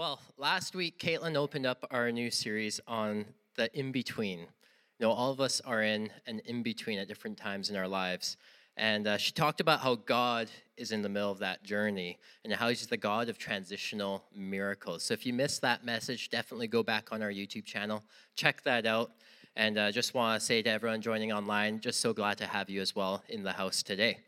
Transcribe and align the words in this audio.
Well, 0.00 0.18
last 0.38 0.74
week, 0.74 0.98
Caitlin 0.98 1.36
opened 1.36 1.66
up 1.66 1.86
our 1.90 2.10
new 2.10 2.30
series 2.30 2.80
on 2.86 3.26
the 3.56 3.68
in 3.78 3.92
between. 3.92 4.38
You 4.38 4.46
know, 5.00 5.10
all 5.10 5.30
of 5.30 5.42
us 5.42 5.60
are 5.60 5.82
in 5.82 6.08
an 6.26 6.40
in 6.46 6.62
between 6.62 6.98
at 6.98 7.06
different 7.06 7.36
times 7.36 7.68
in 7.68 7.76
our 7.76 7.86
lives. 7.86 8.38
And 8.78 9.06
uh, 9.06 9.18
she 9.18 9.32
talked 9.32 9.60
about 9.60 9.80
how 9.80 9.96
God 9.96 10.48
is 10.78 10.90
in 10.90 11.02
the 11.02 11.10
middle 11.10 11.30
of 11.30 11.40
that 11.40 11.64
journey 11.64 12.18
and 12.44 12.52
how 12.54 12.70
He's 12.70 12.86
the 12.86 12.96
God 12.96 13.28
of 13.28 13.36
transitional 13.36 14.24
miracles. 14.34 15.02
So 15.02 15.12
if 15.12 15.26
you 15.26 15.34
missed 15.34 15.60
that 15.60 15.84
message, 15.84 16.30
definitely 16.30 16.68
go 16.68 16.82
back 16.82 17.12
on 17.12 17.20
our 17.20 17.30
YouTube 17.30 17.66
channel, 17.66 18.02
check 18.36 18.62
that 18.62 18.86
out. 18.86 19.10
And 19.54 19.76
uh, 19.76 19.92
just 19.92 20.14
want 20.14 20.40
to 20.40 20.46
say 20.46 20.62
to 20.62 20.70
everyone 20.70 21.02
joining 21.02 21.30
online, 21.30 21.78
just 21.78 22.00
so 22.00 22.14
glad 22.14 22.38
to 22.38 22.46
have 22.46 22.70
you 22.70 22.80
as 22.80 22.96
well 22.96 23.22
in 23.28 23.42
the 23.42 23.52
house 23.52 23.82
today. 23.82 24.20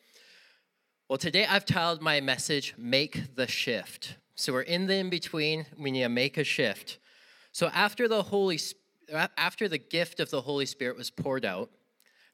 Well, 1.09 1.17
today 1.17 1.47
I've 1.47 1.65
titled 1.65 2.03
my 2.03 2.21
message, 2.21 2.75
Make 2.77 3.37
the 3.37 3.47
Shift. 3.47 4.17
So 4.43 4.53
we're 4.53 4.63
in 4.63 4.89
the 4.89 4.97
in 4.97 5.09
between, 5.09 5.67
we 5.79 5.93
need 5.93 6.03
to 6.03 6.09
make 6.09 6.37
a 6.37 6.43
shift. 6.43 6.99
So 7.53 7.69
after 7.69 8.09
the 8.09 8.25
Holy 8.25 8.59
after 9.37 9.69
the 9.69 9.79
gift 9.79 10.19
of 10.19 10.31
the 10.31 10.41
Holy 10.41 10.67
Spirit 10.67 10.97
was 10.97 11.11
poured 11.11 11.45
out, 11.45 11.71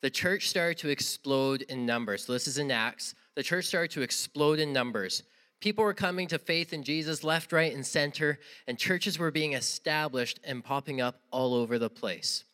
the 0.01 0.09
church 0.09 0.49
started 0.49 0.79
to 0.79 0.89
explode 0.89 1.63
in 1.69 1.85
numbers. 1.85 2.25
So 2.25 2.33
this 2.33 2.49
is 2.49 2.57
in 2.57 2.71
Acts. 2.71 3.15
The 3.35 3.43
church 3.43 3.67
started 3.67 3.91
to 3.91 4.01
explode 4.01 4.59
in 4.59 4.73
numbers. 4.73 5.23
People 5.61 5.85
were 5.85 5.93
coming 5.93 6.27
to 6.29 6.39
faith 6.39 6.73
in 6.73 6.83
Jesus 6.83 7.25
left, 7.25 7.53
right, 7.53 7.75
and 7.75 7.87
center, 7.87 8.39
and 8.67 8.79
churches 8.79 9.19
were 9.19 9.31
being 9.31 9.53
established 9.53 10.41
and 10.45 10.65
popping 10.65 11.03
up 11.03 11.21
all 11.31 11.53
over 11.53 11.79
the 11.79 11.91
place. 11.91 12.45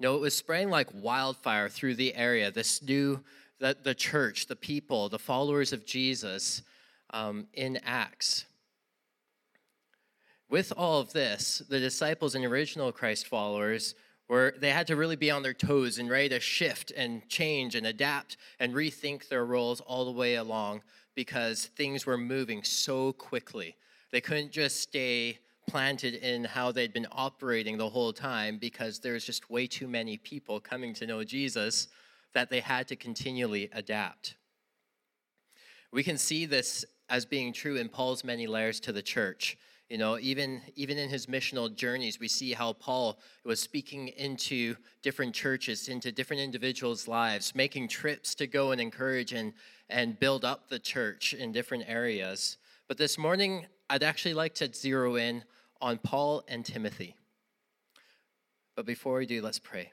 You 0.00 0.08
know, 0.08 0.16
it 0.16 0.22
was 0.22 0.36
spreading 0.36 0.70
like 0.70 0.88
wildfire 0.92 1.68
through 1.68 1.94
the 1.94 2.16
area. 2.16 2.50
This 2.50 2.82
new, 2.82 3.22
the, 3.60 3.76
the 3.80 3.94
church, 3.94 4.48
the 4.48 4.56
people, 4.56 5.08
the 5.08 5.20
followers 5.20 5.72
of 5.72 5.86
Jesus 5.86 6.62
um, 7.10 7.46
in 7.52 7.78
Acts. 7.84 8.46
With 10.54 10.72
all 10.76 11.00
of 11.00 11.12
this, 11.12 11.62
the 11.68 11.80
disciples 11.80 12.36
and 12.36 12.44
original 12.44 12.92
Christ 12.92 13.26
followers 13.26 13.96
were 14.28 14.54
they 14.56 14.70
had 14.70 14.86
to 14.86 14.94
really 14.94 15.16
be 15.16 15.28
on 15.28 15.42
their 15.42 15.52
toes 15.52 15.98
and 15.98 16.08
ready 16.08 16.28
to 16.28 16.38
shift 16.38 16.92
and 16.92 17.28
change 17.28 17.74
and 17.74 17.88
adapt 17.88 18.36
and 18.60 18.72
rethink 18.72 19.26
their 19.26 19.44
roles 19.44 19.80
all 19.80 20.04
the 20.04 20.12
way 20.12 20.36
along 20.36 20.82
because 21.16 21.66
things 21.76 22.06
were 22.06 22.16
moving 22.16 22.62
so 22.62 23.14
quickly. 23.14 23.74
They 24.12 24.20
couldn't 24.20 24.52
just 24.52 24.78
stay 24.78 25.40
planted 25.68 26.14
in 26.14 26.44
how 26.44 26.70
they'd 26.70 26.92
been 26.92 27.08
operating 27.10 27.76
the 27.76 27.88
whole 27.88 28.12
time 28.12 28.58
because 28.58 29.00
there's 29.00 29.24
just 29.24 29.50
way 29.50 29.66
too 29.66 29.88
many 29.88 30.18
people 30.18 30.60
coming 30.60 30.94
to 30.94 31.06
know 31.08 31.24
Jesus 31.24 31.88
that 32.32 32.48
they 32.48 32.60
had 32.60 32.86
to 32.86 32.94
continually 32.94 33.70
adapt. 33.72 34.36
We 35.90 36.04
can 36.04 36.16
see 36.16 36.46
this 36.46 36.84
as 37.08 37.26
being 37.26 37.52
true 37.52 37.74
in 37.74 37.88
Paul's 37.88 38.22
many 38.22 38.46
letters 38.46 38.78
to 38.78 38.92
the 38.92 39.02
church. 39.02 39.58
You 39.94 39.98
know, 39.98 40.18
even, 40.18 40.60
even 40.74 40.98
in 40.98 41.08
his 41.08 41.26
missional 41.26 41.72
journeys, 41.72 42.18
we 42.18 42.26
see 42.26 42.52
how 42.52 42.72
Paul 42.72 43.20
was 43.44 43.60
speaking 43.60 44.08
into 44.08 44.74
different 45.02 45.32
churches, 45.36 45.86
into 45.86 46.10
different 46.10 46.42
individuals' 46.42 47.06
lives, 47.06 47.54
making 47.54 47.86
trips 47.86 48.34
to 48.34 48.48
go 48.48 48.72
and 48.72 48.80
encourage 48.80 49.32
and, 49.32 49.52
and 49.88 50.18
build 50.18 50.44
up 50.44 50.68
the 50.68 50.80
church 50.80 51.32
in 51.32 51.52
different 51.52 51.84
areas. 51.86 52.56
But 52.88 52.98
this 52.98 53.16
morning, 53.16 53.66
I'd 53.88 54.02
actually 54.02 54.34
like 54.34 54.54
to 54.54 54.74
zero 54.74 55.14
in 55.14 55.44
on 55.80 55.98
Paul 55.98 56.42
and 56.48 56.64
Timothy. 56.64 57.14
But 58.74 58.86
before 58.86 59.18
we 59.18 59.26
do, 59.26 59.42
let's 59.42 59.60
pray. 59.60 59.92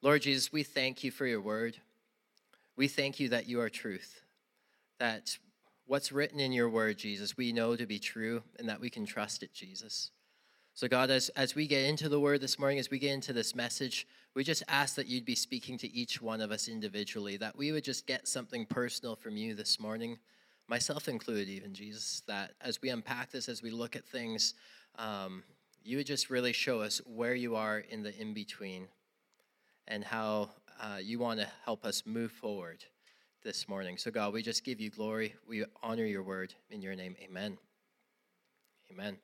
Lord 0.00 0.22
Jesus, 0.22 0.50
we 0.50 0.62
thank 0.62 1.04
you 1.04 1.10
for 1.10 1.26
your 1.26 1.42
word. 1.42 1.76
We 2.74 2.88
thank 2.88 3.20
you 3.20 3.28
that 3.28 3.46
you 3.46 3.60
are 3.60 3.68
truth, 3.68 4.22
that 4.98 5.36
what's 5.90 6.12
written 6.12 6.38
in 6.38 6.52
your 6.52 6.68
word, 6.68 6.96
Jesus, 6.96 7.36
we 7.36 7.52
know 7.52 7.74
to 7.74 7.84
be 7.84 7.98
true 7.98 8.44
and 8.60 8.68
that 8.68 8.80
we 8.80 8.88
can 8.88 9.04
trust 9.04 9.42
it, 9.42 9.52
Jesus. 9.52 10.12
So, 10.72 10.86
God, 10.86 11.10
as, 11.10 11.30
as 11.30 11.56
we 11.56 11.66
get 11.66 11.84
into 11.84 12.08
the 12.08 12.20
word 12.20 12.40
this 12.40 12.60
morning, 12.60 12.78
as 12.78 12.92
we 12.92 13.00
get 13.00 13.10
into 13.10 13.32
this 13.32 13.56
message, 13.56 14.06
we 14.32 14.44
just 14.44 14.62
ask 14.68 14.94
that 14.94 15.08
you'd 15.08 15.24
be 15.24 15.34
speaking 15.34 15.76
to 15.78 15.92
each 15.92 16.22
one 16.22 16.40
of 16.40 16.52
us 16.52 16.68
individually, 16.68 17.36
that 17.38 17.58
we 17.58 17.72
would 17.72 17.82
just 17.82 18.06
get 18.06 18.28
something 18.28 18.66
personal 18.66 19.16
from 19.16 19.36
you 19.36 19.56
this 19.56 19.80
morning, 19.80 20.16
myself 20.68 21.08
included, 21.08 21.48
even, 21.48 21.74
Jesus, 21.74 22.22
that 22.28 22.52
as 22.60 22.80
we 22.80 22.90
unpack 22.90 23.32
this, 23.32 23.48
as 23.48 23.60
we 23.60 23.70
look 23.72 23.96
at 23.96 24.04
things, 24.04 24.54
um, 24.96 25.42
you 25.82 25.96
would 25.96 26.06
just 26.06 26.30
really 26.30 26.52
show 26.52 26.80
us 26.80 27.00
where 27.04 27.34
you 27.34 27.56
are 27.56 27.80
in 27.80 28.04
the 28.04 28.16
in 28.16 28.32
between 28.32 28.86
and 29.88 30.04
how 30.04 30.50
uh, 30.80 30.98
you 31.02 31.18
want 31.18 31.40
to 31.40 31.48
help 31.64 31.84
us 31.84 32.04
move 32.06 32.30
forward 32.30 32.84
this 33.42 33.68
morning. 33.68 33.96
So, 33.96 34.10
God, 34.10 34.32
we 34.32 34.42
just 34.42 34.64
give 34.64 34.80
you 34.80 34.90
glory. 34.90 35.34
We 35.48 35.64
honor 35.82 36.04
your 36.04 36.22
word 36.22 36.54
in 36.70 36.82
your 36.82 36.94
name. 36.94 37.16
Amen. 37.22 37.58
Amen. 38.90 39.16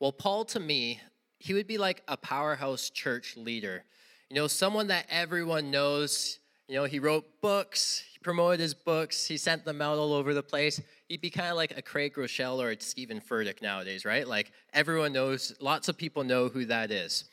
Well, 0.00 0.12
Paul, 0.12 0.44
to 0.46 0.60
me, 0.60 1.00
he 1.38 1.54
would 1.54 1.66
be 1.66 1.78
like 1.78 2.02
a 2.06 2.16
powerhouse 2.16 2.90
church 2.90 3.36
leader. 3.36 3.84
You 4.30 4.36
know, 4.36 4.46
someone 4.46 4.88
that 4.88 5.06
everyone 5.08 5.70
knows. 5.70 6.38
You 6.68 6.74
know, 6.74 6.84
he 6.84 6.98
wrote 6.98 7.40
books, 7.40 8.04
he 8.12 8.18
promoted 8.18 8.60
his 8.60 8.74
books, 8.74 9.24
he 9.24 9.38
sent 9.38 9.64
them 9.64 9.80
out 9.80 9.96
all 9.96 10.12
over 10.12 10.34
the 10.34 10.42
place. 10.42 10.78
He'd 11.08 11.22
be 11.22 11.30
kind 11.30 11.48
of 11.48 11.56
like 11.56 11.74
a 11.78 11.80
Craig 11.80 12.14
Groeschel 12.14 12.58
or 12.58 12.70
a 12.70 12.78
Steven 12.78 13.22
Furtick 13.22 13.62
nowadays, 13.62 14.04
right? 14.04 14.28
Like 14.28 14.52
everyone 14.74 15.14
knows, 15.14 15.56
lots 15.62 15.88
of 15.88 15.96
people 15.96 16.24
know 16.24 16.48
who 16.48 16.66
that 16.66 16.90
is. 16.90 17.24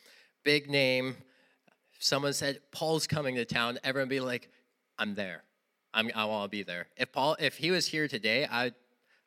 Big 0.42 0.70
name. 0.70 1.16
Someone 1.98 2.32
said, 2.32 2.60
Paul's 2.72 3.06
coming 3.06 3.34
to 3.34 3.44
town, 3.44 3.78
everyone 3.84 4.08
be 4.08 4.20
like, 4.20 4.48
I'm 4.98 5.14
there. 5.14 5.42
I'm, 5.96 6.10
I 6.14 6.26
want 6.26 6.44
to 6.44 6.54
be 6.54 6.62
there. 6.62 6.88
If 6.98 7.10
Paul, 7.10 7.36
if 7.40 7.56
he 7.56 7.70
was 7.70 7.86
here 7.88 8.06
today, 8.06 8.46
I'd, 8.46 8.74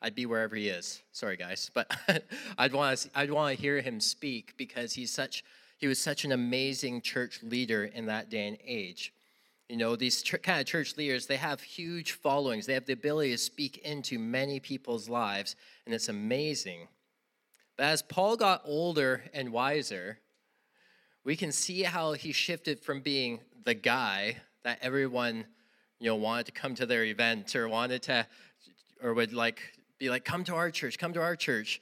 I'd 0.00 0.14
be 0.14 0.24
wherever 0.24 0.54
he 0.54 0.68
is. 0.68 1.02
Sorry, 1.10 1.36
guys, 1.36 1.68
but 1.74 1.90
I'd 2.58 2.72
want 2.72 2.96
to, 2.96 3.10
I'd 3.12 3.32
want 3.32 3.56
to 3.56 3.60
hear 3.60 3.80
him 3.80 3.98
speak 3.98 4.54
because 4.56 4.92
he's 4.92 5.10
such, 5.10 5.42
he 5.78 5.88
was 5.88 5.98
such 5.98 6.24
an 6.24 6.30
amazing 6.30 7.00
church 7.00 7.42
leader 7.42 7.86
in 7.86 8.06
that 8.06 8.30
day 8.30 8.46
and 8.46 8.56
age. 8.64 9.12
You 9.68 9.78
know, 9.78 9.96
these 9.96 10.22
kind 10.22 10.60
of 10.60 10.66
church 10.66 10.96
leaders, 10.96 11.26
they 11.26 11.38
have 11.38 11.60
huge 11.60 12.12
followings. 12.12 12.66
They 12.66 12.74
have 12.74 12.86
the 12.86 12.92
ability 12.92 13.32
to 13.32 13.38
speak 13.38 13.78
into 13.78 14.20
many 14.20 14.60
people's 14.60 15.08
lives, 15.08 15.56
and 15.86 15.94
it's 15.94 16.08
amazing. 16.08 16.86
But 17.76 17.86
as 17.86 18.00
Paul 18.00 18.36
got 18.36 18.62
older 18.64 19.24
and 19.34 19.50
wiser, 19.50 20.18
we 21.24 21.34
can 21.34 21.50
see 21.50 21.82
how 21.82 22.12
he 22.12 22.30
shifted 22.30 22.78
from 22.78 23.00
being 23.00 23.40
the 23.64 23.74
guy 23.74 24.36
that 24.62 24.78
everyone 24.82 25.46
you 26.00 26.06
know, 26.06 26.16
wanted 26.16 26.46
to 26.46 26.52
come 26.52 26.74
to 26.74 26.86
their 26.86 27.04
event 27.04 27.54
or 27.54 27.68
wanted 27.68 28.02
to, 28.04 28.26
or 29.02 29.14
would 29.14 29.32
like 29.32 29.60
be 29.98 30.08
like, 30.08 30.24
come 30.24 30.42
to 30.44 30.54
our 30.54 30.70
church, 30.70 30.98
come 30.98 31.12
to 31.12 31.20
our 31.20 31.36
church. 31.36 31.80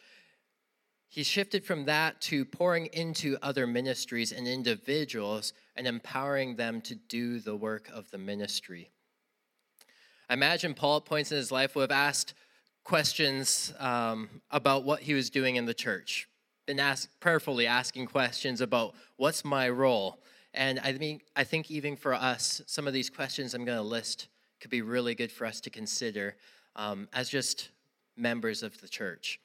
He 1.08 1.22
shifted 1.22 1.64
from 1.64 1.86
that 1.86 2.20
to 2.22 2.44
pouring 2.44 2.86
into 2.86 3.38
other 3.40 3.66
ministries 3.66 4.32
and 4.32 4.46
individuals 4.46 5.54
and 5.76 5.86
empowering 5.86 6.56
them 6.56 6.82
to 6.82 6.96
do 6.96 7.38
the 7.40 7.56
work 7.56 7.88
of 7.94 8.10
the 8.10 8.18
ministry. 8.18 8.90
I 10.28 10.34
imagine 10.34 10.74
Paul 10.74 10.98
at 10.98 11.06
points 11.06 11.32
in 11.32 11.38
his 11.38 11.50
life 11.50 11.74
would 11.74 11.90
have 11.90 11.90
asked 11.90 12.34
questions 12.84 13.72
um, 13.78 14.28
about 14.50 14.84
what 14.84 15.00
he 15.00 15.14
was 15.14 15.30
doing 15.30 15.56
in 15.56 15.64
the 15.64 15.72
church, 15.72 16.28
been 16.66 16.80
asked, 16.80 17.08
prayerfully 17.20 17.66
asking 17.66 18.06
questions 18.06 18.60
about 18.60 18.94
what's 19.16 19.44
my 19.44 19.68
role, 19.70 20.18
and 20.58 20.80
I 20.82 20.92
mean, 20.94 21.20
I 21.36 21.44
think 21.44 21.70
even 21.70 21.94
for 21.94 22.12
us, 22.12 22.60
some 22.66 22.88
of 22.88 22.92
these 22.92 23.08
questions 23.08 23.54
I'm 23.54 23.64
going 23.64 23.78
to 23.78 23.82
list 23.82 24.26
could 24.60 24.72
be 24.72 24.82
really 24.82 25.14
good 25.14 25.30
for 25.30 25.46
us 25.46 25.60
to 25.60 25.70
consider 25.70 26.34
um, 26.74 27.06
as 27.12 27.28
just 27.28 27.68
members 28.16 28.64
of 28.64 28.80
the 28.80 28.88
church. 28.88 29.38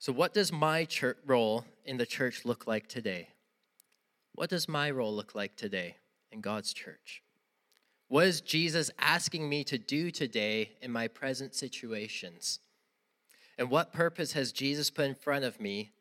So, 0.00 0.12
what 0.12 0.34
does 0.34 0.52
my 0.52 0.84
church 0.84 1.18
role 1.24 1.64
in 1.84 1.98
the 1.98 2.04
church 2.04 2.44
look 2.44 2.66
like 2.66 2.88
today? 2.88 3.28
What 4.34 4.50
does 4.50 4.68
my 4.68 4.90
role 4.90 5.14
look 5.14 5.36
like 5.36 5.54
today 5.54 5.94
in 6.32 6.40
God's 6.40 6.72
church? 6.72 7.22
What 8.08 8.26
is 8.26 8.40
Jesus 8.40 8.90
asking 8.98 9.48
me 9.48 9.62
to 9.64 9.78
do 9.78 10.10
today 10.10 10.72
in 10.82 10.90
my 10.90 11.06
present 11.06 11.54
situations? 11.54 12.58
And 13.56 13.70
what 13.70 13.92
purpose 13.92 14.32
has 14.32 14.50
Jesus 14.50 14.90
put 14.90 15.04
in 15.04 15.14
front 15.14 15.44
of 15.44 15.60
me 15.60 15.92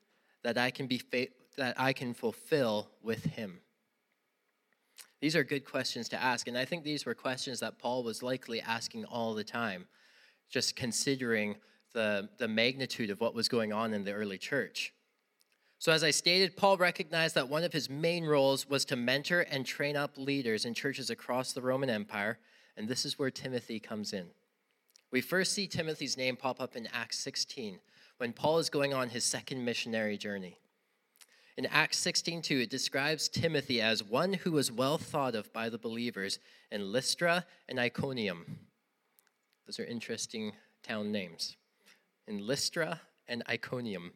that 0.44 0.58
I 0.58 0.72
can 0.72 0.88
be 0.88 0.98
fa- 0.98 1.28
that 1.56 1.80
I 1.80 1.94
can 1.94 2.16
fulfill 2.16 2.90
with 3.04 3.24
him? 3.24 3.60
These 5.22 5.36
are 5.36 5.44
good 5.44 5.66
questions 5.66 6.10
to 6.10 6.22
ask. 6.22 6.48
And 6.48 6.58
I 6.58 6.66
think 6.66 6.84
these 6.84 7.06
were 7.06 7.16
questions 7.16 7.60
that 7.60 7.80
Paul 7.80 8.04
was 8.04 8.22
likely 8.22 8.62
asking 8.62 9.06
all 9.06 9.34
the 9.34 9.44
time, 9.44 9.88
just 10.50 10.76
considering 10.76 11.56
the, 11.94 12.30
the 12.38 12.48
magnitude 12.48 13.10
of 13.10 13.20
what 13.20 13.34
was 13.34 13.50
going 13.50 13.74
on 13.74 13.94
in 13.94 14.04
the 14.04 14.14
early 14.14 14.38
church. 14.38 14.94
So, 15.80 15.92
as 15.92 16.04
I 16.04 16.12
stated, 16.12 16.58
Paul 16.58 16.78
recognized 16.78 17.36
that 17.36 17.50
one 17.50 17.64
of 17.64 17.72
his 17.72 17.90
main 17.90 18.26
roles 18.26 18.68
was 18.68 18.84
to 18.86 18.96
mentor 18.96 19.42
and 19.42 19.66
train 19.66 19.96
up 19.96 20.18
leaders 20.18 20.66
in 20.66 20.74
churches 20.74 21.12
across 21.12 21.54
the 21.54 21.62
Roman 21.62 21.90
Empire, 21.90 22.40
and 22.76 22.88
this 22.88 23.06
is 23.06 23.20
where 23.20 23.30
Timothy 23.30 23.80
comes 23.80 24.12
in. 24.12 24.28
We 25.12 25.22
first 25.22 25.54
see 25.54 25.68
Timothy's 25.68 26.18
name 26.18 26.36
pop 26.36 26.60
up 26.60 26.76
in 26.76 26.88
Acts 26.94 27.20
16 27.20 27.80
when 28.18 28.34
Paul 28.34 28.58
is 28.58 28.70
going 28.70 28.94
on 28.94 29.10
his 29.10 29.24
second 29.24 29.64
missionary 29.64 30.18
journey. 30.18 30.58
In 31.58 31.66
Acts 31.66 31.98
16:2, 31.98 32.62
it 32.62 32.70
describes 32.70 33.28
Timothy 33.28 33.82
as 33.82 34.04
one 34.04 34.34
who 34.34 34.52
was 34.52 34.72
well 34.72 35.00
thought 35.00 35.34
of 35.34 35.52
by 35.52 35.70
the 35.70 35.80
believers 35.80 36.38
in 36.72 36.92
Lystra 36.92 37.48
and 37.68 37.80
Iconium. 37.80 38.68
Those 39.66 39.80
are 39.80 39.86
interesting 39.86 40.54
town 40.84 41.12
names. 41.12 41.58
In 42.28 42.46
Lystra 42.46 43.02
and 43.28 43.42
Iconium. 43.50 44.14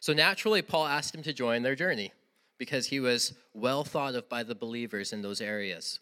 So 0.00 0.12
naturally, 0.12 0.60
Paul 0.60 0.86
asked 0.86 1.14
him 1.14 1.22
to 1.22 1.32
join 1.32 1.62
their 1.62 1.74
journey 1.74 2.12
because 2.58 2.88
he 2.88 3.00
was 3.00 3.32
well 3.54 3.82
thought 3.82 4.14
of 4.14 4.28
by 4.28 4.42
the 4.42 4.54
believers 4.54 5.12
in 5.12 5.22
those 5.22 5.40
areas. 5.40 6.00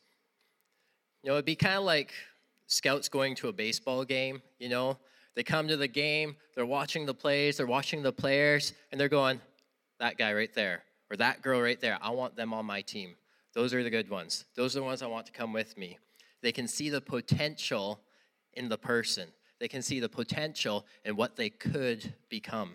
You 1.23 1.29
know, 1.29 1.35
it'd 1.35 1.45
be 1.45 1.55
kind 1.55 1.77
of 1.77 1.85
like 1.85 2.13
scouts 2.67 3.09
going 3.09 3.37
to 3.37 3.49
a 3.49 3.53
baseball 3.53 4.05
game, 4.05 4.43
you 4.59 4.69
know? 4.69 4.99
They 5.35 5.45
come 5.45 5.69
to 5.69 5.77
the 5.77 5.89
game, 5.89 6.37
they're 6.55 6.67
watching 6.67 7.07
the 7.07 7.15
plays, 7.15 7.57
they're 7.57 7.67
watching 7.67 8.03
the 8.03 8.13
players, 8.13 8.73
and 8.91 9.01
they're 9.01 9.09
going, 9.09 9.41
that 10.01 10.19
guy 10.19 10.33
right 10.33 10.53
there, 10.55 10.83
or 11.11 11.17
that 11.17 11.43
girl 11.43 11.61
right 11.61 11.81
there, 11.81 11.99
I 12.03 12.11
want 12.11 12.35
them 12.37 12.53
on 12.53 12.67
my 12.67 12.81
team. 12.81 13.15
Those 13.53 13.73
are 13.73 13.83
the 13.83 13.91
good 13.91 14.11
ones. 14.11 14.45
Those 14.57 14.77
are 14.77 14.81
the 14.81 14.85
ones 14.85 15.03
I 15.03 15.07
want 15.07 15.27
to 15.27 15.33
come 15.33 15.53
with 15.53 15.79
me. 15.79 15.99
They 16.43 16.53
can 16.53 16.67
see 16.67 16.91
the 16.91 17.01
potential 17.01 18.01
in 18.55 18.69
the 18.69 18.79
person, 18.79 19.29
they 19.61 19.69
can 19.69 19.83
see 19.83 20.01
the 20.01 20.09
potential 20.09 20.85
in 21.05 21.15
what 21.15 21.37
they 21.37 21.51
could 21.51 22.15
become. 22.29 22.73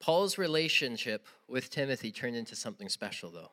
Paul's 0.00 0.38
relationship 0.38 1.26
with 1.48 1.70
Timothy 1.70 2.12
turned 2.12 2.36
into 2.36 2.56
something 2.56 2.88
special, 2.88 3.30
though. 3.30 3.50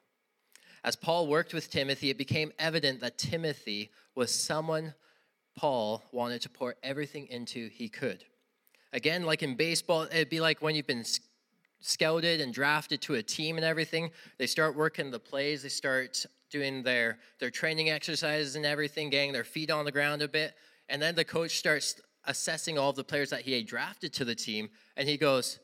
As 0.83 0.95
Paul 0.95 1.27
worked 1.27 1.53
with 1.53 1.71
Timothy, 1.71 2.11
it 2.11 2.17
became 2.17 2.53
evident 2.59 3.01
that 3.01 3.17
Timothy 3.17 3.89
was 4.13 4.31
someone 4.31 4.93
Paul 5.57 6.03
wanted 6.11 6.41
to 6.43 6.49
pour 6.49 6.75
everything 6.83 7.27
into 7.27 7.69
he 7.69 7.89
could. 7.89 8.23
Again, 8.95 9.25
like 9.25 9.43
in 9.43 9.55
baseball, 9.55 10.03
it'd 10.03 10.29
be 10.29 10.39
like 10.39 10.61
when 10.61 10.73
you've 10.73 10.87
been 10.87 11.03
scouted 11.81 12.39
and 12.39 12.53
drafted 12.53 13.01
to 13.01 13.15
a 13.15 13.21
team 13.21 13.57
and 13.57 13.65
everything. 13.65 14.09
They 14.37 14.47
start 14.47 14.73
working 14.73 15.11
the 15.11 15.19
plays, 15.19 15.63
they 15.63 15.69
start 15.69 16.25
doing 16.49 16.81
their, 16.81 17.19
their 17.39 17.49
training 17.49 17.89
exercises 17.89 18.55
and 18.55 18.65
everything, 18.65 19.09
getting 19.09 19.33
their 19.33 19.43
feet 19.43 19.69
on 19.69 19.83
the 19.83 19.91
ground 19.91 20.21
a 20.21 20.29
bit. 20.29 20.55
And 20.87 21.01
then 21.01 21.13
the 21.13 21.25
coach 21.25 21.57
starts 21.57 21.99
assessing 22.23 22.77
all 22.77 22.93
the 22.93 23.03
players 23.03 23.31
that 23.31 23.41
he 23.41 23.51
had 23.51 23.67
drafted 23.67 24.13
to 24.13 24.23
the 24.23 24.33
team, 24.33 24.69
and 24.95 25.09
he 25.09 25.17
goes, 25.17 25.59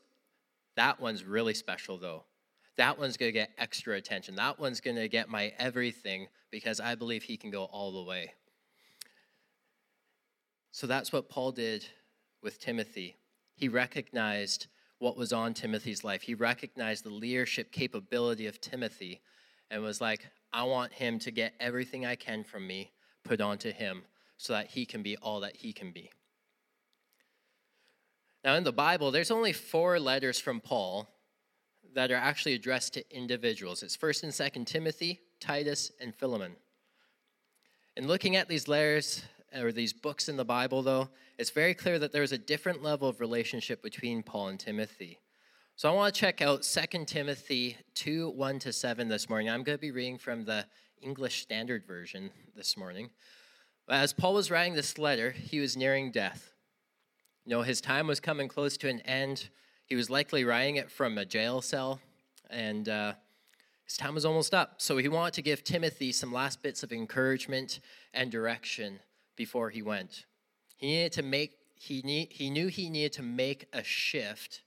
That 0.76 1.00
one's 1.00 1.24
really 1.24 1.54
special, 1.54 1.96
though. 1.96 2.24
That 2.76 2.98
one's 2.98 3.16
going 3.16 3.28
to 3.28 3.38
get 3.38 3.50
extra 3.56 3.96
attention. 3.96 4.34
That 4.34 4.58
one's 4.58 4.82
going 4.82 4.96
to 4.96 5.08
get 5.08 5.30
my 5.30 5.54
everything 5.58 6.26
because 6.50 6.80
I 6.80 6.96
believe 6.96 7.22
he 7.22 7.38
can 7.38 7.50
go 7.50 7.64
all 7.64 7.92
the 7.92 8.02
way. 8.02 8.34
So 10.70 10.86
that's 10.86 11.12
what 11.12 11.30
Paul 11.30 11.52
did 11.52 11.86
with 12.42 12.58
Timothy. 12.60 13.16
He 13.54 13.68
recognized 13.68 14.66
what 14.98 15.16
was 15.16 15.32
on 15.32 15.54
Timothy's 15.54 16.04
life. 16.04 16.22
He 16.22 16.34
recognized 16.34 17.04
the 17.04 17.10
leadership 17.10 17.72
capability 17.72 18.46
of 18.46 18.60
Timothy 18.60 19.20
and 19.70 19.82
was 19.82 20.00
like, 20.00 20.26
I 20.52 20.64
want 20.64 20.92
him 20.92 21.18
to 21.20 21.30
get 21.30 21.54
everything 21.58 22.06
I 22.06 22.14
can 22.14 22.44
from 22.44 22.66
me 22.66 22.92
put 23.24 23.40
onto 23.40 23.72
him 23.72 24.02
so 24.36 24.52
that 24.52 24.68
he 24.68 24.84
can 24.84 25.02
be 25.02 25.16
all 25.16 25.40
that 25.40 25.56
he 25.56 25.72
can 25.72 25.92
be. 25.92 26.10
Now, 28.44 28.54
in 28.54 28.64
the 28.64 28.72
Bible, 28.72 29.10
there's 29.10 29.30
only 29.30 29.52
four 29.52 30.00
letters 30.00 30.40
from 30.40 30.60
Paul 30.60 31.08
that 31.94 32.10
are 32.10 32.16
actually 32.16 32.54
addressed 32.54 32.94
to 32.94 33.16
individuals. 33.16 33.82
It's 33.82 33.96
1st 33.96 34.22
and 34.24 34.32
2nd 34.32 34.66
Timothy, 34.66 35.20
Titus, 35.40 35.92
and 36.00 36.14
Philemon. 36.14 36.56
In 37.96 38.08
looking 38.08 38.36
at 38.36 38.48
these 38.48 38.68
letters 38.68 39.22
or 39.56 39.72
these 39.72 39.92
books 39.92 40.28
in 40.28 40.36
the 40.36 40.44
Bible, 40.44 40.82
though, 40.82 41.08
it's 41.38 41.50
very 41.50 41.74
clear 41.74 41.98
that 41.98 42.12
there's 42.12 42.32
a 42.32 42.38
different 42.38 42.82
level 42.82 43.08
of 43.08 43.20
relationship 43.20 43.82
between 43.82 44.22
Paul 44.22 44.48
and 44.48 44.58
Timothy. 44.58 45.18
So 45.76 45.88
I 45.90 45.92
want 45.92 46.14
to 46.14 46.20
check 46.20 46.40
out 46.40 46.62
2 46.62 47.04
Timothy 47.06 47.76
2 47.94 48.30
1 48.30 48.58
to 48.60 48.72
7 48.72 49.08
this 49.08 49.28
morning. 49.28 49.50
I'm 49.50 49.62
going 49.62 49.76
to 49.76 49.80
be 49.80 49.90
reading 49.90 50.18
from 50.18 50.44
the 50.44 50.66
English 51.00 51.42
Standard 51.42 51.86
Version 51.86 52.30
this 52.54 52.76
morning. 52.76 53.10
As 53.88 54.12
Paul 54.12 54.34
was 54.34 54.50
writing 54.50 54.74
this 54.74 54.98
letter, 54.98 55.30
he 55.30 55.58
was 55.58 55.76
nearing 55.76 56.12
death. 56.12 56.52
You 57.44 57.50
know, 57.50 57.62
his 57.62 57.80
time 57.80 58.06
was 58.06 58.20
coming 58.20 58.48
close 58.48 58.76
to 58.78 58.88
an 58.88 59.00
end. 59.00 59.48
He 59.86 59.96
was 59.96 60.08
likely 60.08 60.44
writing 60.44 60.76
it 60.76 60.90
from 60.90 61.18
a 61.18 61.24
jail 61.24 61.60
cell, 61.60 62.00
and 62.48 62.88
uh, 62.88 63.14
his 63.84 63.96
time 63.96 64.14
was 64.14 64.24
almost 64.24 64.54
up. 64.54 64.80
So 64.80 64.98
he 64.98 65.08
wanted 65.08 65.34
to 65.34 65.42
give 65.42 65.64
Timothy 65.64 66.12
some 66.12 66.32
last 66.32 66.62
bits 66.62 66.82
of 66.82 66.92
encouragement 66.92 67.80
and 68.14 68.30
direction 68.30 69.00
before 69.36 69.70
he 69.70 69.82
went. 69.82 70.24
He 70.76 70.88
needed 70.88 71.12
to 71.12 71.22
make 71.22 71.52
he 71.74 72.00
need, 72.02 72.28
he 72.30 72.48
knew 72.48 72.68
he 72.68 72.88
needed 72.88 73.12
to 73.14 73.22
make 73.22 73.66
a 73.72 73.82
shift 73.82 74.62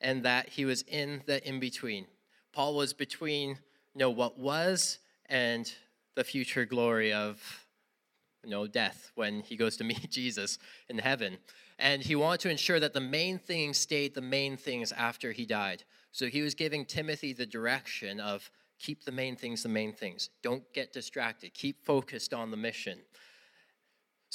and 0.00 0.22
that 0.22 0.48
he 0.50 0.64
was 0.64 0.82
in 0.82 1.22
the 1.26 1.46
in 1.46 1.60
between. 1.60 2.06
Paul 2.52 2.74
was 2.74 2.92
between 2.92 3.50
you 3.50 3.98
know 3.98 4.10
what 4.10 4.38
was 4.38 4.98
and 5.26 5.70
the 6.14 6.24
future 6.24 6.64
glory 6.64 7.12
of 7.12 7.66
you 8.42 8.50
know 8.50 8.66
death 8.66 9.10
when 9.14 9.40
he 9.40 9.56
goes 9.56 9.76
to 9.78 9.84
meet 9.92 10.10
Jesus 10.10 10.58
in 10.88 10.98
heaven. 10.98 11.38
And 11.78 12.02
he 12.02 12.16
wanted 12.16 12.40
to 12.40 12.50
ensure 12.50 12.80
that 12.80 12.94
the 12.94 13.00
main 13.00 13.38
things 13.38 13.76
stayed 13.76 14.14
the 14.14 14.22
main 14.22 14.56
things 14.56 14.92
after 14.92 15.32
he 15.32 15.44
died. 15.44 15.84
So 16.10 16.26
he 16.26 16.40
was 16.40 16.54
giving 16.54 16.86
Timothy 16.86 17.34
the 17.34 17.44
direction 17.44 18.18
of 18.18 18.50
keep 18.78 19.04
the 19.04 19.12
main 19.12 19.36
things 19.36 19.62
the 19.62 19.68
main 19.68 19.92
things. 19.92 20.30
Don't 20.42 20.62
get 20.72 20.92
distracted. 20.92 21.52
Keep 21.52 21.84
focused 21.84 22.32
on 22.32 22.50
the 22.50 22.56
mission. 22.56 22.98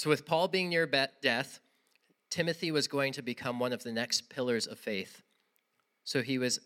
So, 0.02 0.10
with 0.10 0.26
Paul 0.26 0.48
being 0.48 0.70
near 0.70 0.88
death, 1.22 1.60
Timothy 2.32 2.72
was 2.72 2.88
going 2.88 3.14
to 3.14 3.22
become 3.22 3.60
one 3.60 3.72
of 3.72 3.84
the 3.84 3.92
next 3.92 4.32
pillars 4.32 4.66
of 4.66 4.80
faith. 4.80 5.22
So 6.06 6.24
he 6.24 6.40
was 6.40 6.60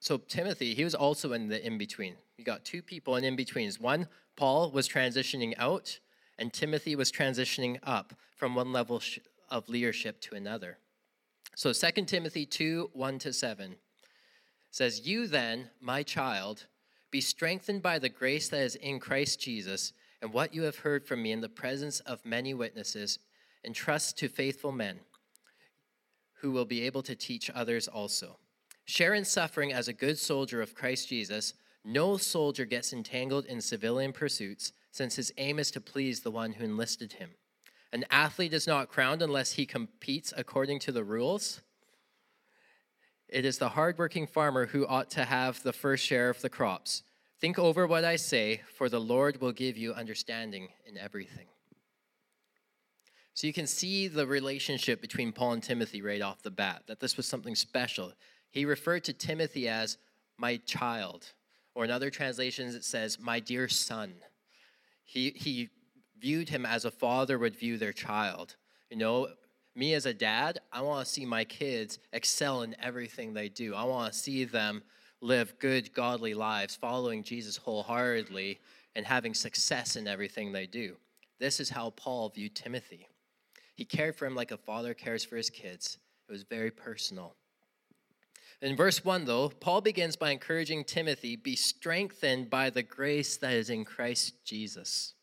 so 0.00 0.18
Timothy, 0.18 0.74
he 0.74 0.82
was 0.82 0.96
also 0.96 1.32
in 1.32 1.46
the 1.46 1.64
in 1.64 1.78
between. 1.78 2.16
You 2.36 2.44
got 2.44 2.64
two 2.64 2.82
people 2.82 3.14
in 3.14 3.22
in 3.22 3.36
betweens. 3.36 3.78
One, 3.78 4.08
Paul 4.34 4.72
was 4.72 4.88
transitioning 4.88 5.54
out, 5.56 6.00
and 6.36 6.52
Timothy 6.52 6.96
was 6.96 7.12
transitioning 7.12 7.78
up 7.84 8.12
from 8.34 8.56
one 8.56 8.72
level 8.72 9.00
of 9.50 9.68
leadership 9.68 10.20
to 10.22 10.34
another. 10.34 10.78
So 11.54 11.72
2 11.72 12.06
Timothy 12.06 12.44
2 12.44 12.90
1 12.92 13.18
to 13.20 13.32
7 13.32 13.76
says, 14.72 15.06
You 15.06 15.28
then, 15.28 15.70
my 15.80 16.02
child, 16.02 16.66
be 17.12 17.20
strengthened 17.20 17.82
by 17.82 18.00
the 18.00 18.08
grace 18.08 18.48
that 18.48 18.62
is 18.62 18.74
in 18.74 18.98
Christ 18.98 19.40
Jesus 19.40 19.92
and 20.22 20.32
what 20.32 20.54
you 20.54 20.62
have 20.62 20.78
heard 20.78 21.06
from 21.06 21.22
me 21.22 21.32
in 21.32 21.40
the 21.40 21.48
presence 21.48 22.00
of 22.00 22.24
many 22.24 22.54
witnesses, 22.54 23.18
entrust 23.64 24.18
to 24.18 24.28
faithful 24.28 24.72
men 24.72 25.00
who 26.40 26.50
will 26.50 26.64
be 26.64 26.82
able 26.82 27.02
to 27.02 27.14
teach 27.14 27.50
others 27.54 27.88
also. 27.88 28.38
Share 28.84 29.14
in 29.14 29.24
suffering 29.24 29.72
as 29.72 29.88
a 29.88 29.92
good 29.92 30.18
soldier 30.18 30.60
of 30.62 30.74
Christ 30.74 31.08
Jesus. 31.08 31.54
No 31.84 32.16
soldier 32.16 32.64
gets 32.64 32.92
entangled 32.92 33.46
in 33.46 33.60
civilian 33.60 34.12
pursuits, 34.12 34.72
since 34.90 35.16
his 35.16 35.32
aim 35.38 35.58
is 35.58 35.70
to 35.70 35.80
please 35.80 36.20
the 36.20 36.30
one 36.30 36.52
who 36.52 36.64
enlisted 36.64 37.14
him. 37.14 37.30
An 37.92 38.04
athlete 38.10 38.52
is 38.52 38.66
not 38.66 38.88
crowned 38.88 39.22
unless 39.22 39.52
he 39.52 39.66
competes 39.66 40.32
according 40.36 40.78
to 40.80 40.92
the 40.92 41.04
rules. 41.04 41.62
It 43.28 43.44
is 43.44 43.58
the 43.58 43.70
hardworking 43.70 44.26
farmer 44.26 44.66
who 44.66 44.86
ought 44.86 45.10
to 45.10 45.24
have 45.24 45.62
the 45.62 45.72
first 45.72 46.04
share 46.04 46.30
of 46.30 46.40
the 46.40 46.48
crops. 46.48 47.02
Think 47.40 47.58
over 47.58 47.86
what 47.86 48.04
I 48.04 48.16
say, 48.16 48.60
for 48.76 48.88
the 48.88 49.00
Lord 49.00 49.40
will 49.40 49.52
give 49.52 49.78
you 49.78 49.94
understanding 49.94 50.68
in 50.84 50.98
everything. 50.98 51.46
So 53.32 53.46
you 53.46 53.54
can 53.54 53.66
see 53.66 54.08
the 54.08 54.26
relationship 54.26 55.00
between 55.00 55.32
Paul 55.32 55.52
and 55.52 55.62
Timothy 55.62 56.02
right 56.02 56.20
off 56.20 56.42
the 56.42 56.50
bat, 56.50 56.82
that 56.86 57.00
this 57.00 57.16
was 57.16 57.26
something 57.26 57.54
special. 57.54 58.12
He 58.50 58.66
referred 58.66 59.04
to 59.04 59.14
Timothy 59.14 59.68
as 59.68 59.96
my 60.36 60.58
child, 60.66 61.32
or 61.74 61.84
in 61.84 61.90
other 61.90 62.10
translations, 62.10 62.74
it 62.74 62.84
says, 62.84 63.18
my 63.18 63.40
dear 63.40 63.68
son. 63.68 64.12
He, 65.04 65.30
he 65.34 65.70
viewed 66.20 66.50
him 66.50 66.66
as 66.66 66.84
a 66.84 66.90
father 66.90 67.38
would 67.38 67.56
view 67.56 67.78
their 67.78 67.92
child. 67.92 68.56
You 68.90 68.98
know, 68.98 69.28
me 69.74 69.94
as 69.94 70.04
a 70.04 70.12
dad, 70.12 70.58
I 70.70 70.82
want 70.82 71.06
to 71.06 71.12
see 71.12 71.24
my 71.24 71.44
kids 71.44 71.98
excel 72.12 72.62
in 72.62 72.76
everything 72.82 73.32
they 73.32 73.48
do. 73.48 73.74
I 73.74 73.84
want 73.84 74.12
to 74.12 74.18
see 74.18 74.44
them 74.44 74.82
live 75.20 75.58
good, 75.58 75.92
godly 75.92 76.34
lives, 76.34 76.76
following 76.76 77.22
Jesus 77.22 77.56
wholeheartedly 77.56 78.58
and 78.94 79.06
having 79.06 79.34
success 79.34 79.96
in 79.96 80.08
everything 80.08 80.52
they 80.52 80.66
do. 80.66 80.96
This 81.38 81.60
is 81.60 81.70
how 81.70 81.90
Paul 81.90 82.28
viewed 82.30 82.54
Timothy. 82.54 83.06
He 83.74 83.84
cared 83.84 84.16
for 84.16 84.26
him 84.26 84.34
like 84.34 84.50
a 84.50 84.56
father 84.56 84.94
cares 84.94 85.24
for 85.24 85.36
his 85.36 85.50
kids. 85.50 85.98
It 86.28 86.32
was 86.32 86.42
very 86.42 86.70
personal. 86.70 87.34
In 88.62 88.76
verse 88.76 89.04
1, 89.04 89.24
though, 89.24 89.48
Paul 89.48 89.80
begins 89.80 90.16
by 90.16 90.30
encouraging 90.30 90.84
Timothy 90.84 91.34
be 91.34 91.56
strengthened 91.56 92.50
by 92.50 92.68
the 92.68 92.82
grace 92.82 93.38
that 93.38 93.54
is 93.54 93.70
in 93.70 93.86
Christ 93.86 94.34
Jesus. 94.44 95.14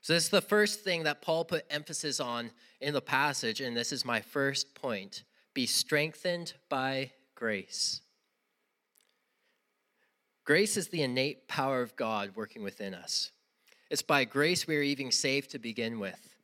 So, 0.00 0.12
this 0.12 0.24
is 0.24 0.30
the 0.30 0.40
first 0.40 0.80
thing 0.80 1.04
that 1.04 1.22
Paul 1.22 1.44
put 1.44 1.66
emphasis 1.70 2.18
on 2.18 2.50
in 2.80 2.94
the 2.94 3.00
passage, 3.00 3.60
and 3.60 3.76
this 3.76 3.92
is 3.92 4.04
my 4.04 4.20
first 4.20 4.74
point 4.74 5.22
be 5.54 5.66
strengthened 5.66 6.54
by 6.68 7.12
grace. 7.34 8.00
Grace 10.48 10.78
is 10.78 10.88
the 10.88 11.02
innate 11.02 11.46
power 11.46 11.82
of 11.82 11.94
God 11.94 12.34
working 12.34 12.62
within 12.62 12.94
us. 12.94 13.32
It's 13.90 14.00
by 14.00 14.24
grace 14.24 14.66
we 14.66 14.78
are 14.78 14.82
even 14.82 15.10
saved 15.10 15.50
to 15.50 15.58
begin 15.58 16.00
with. 16.00 16.36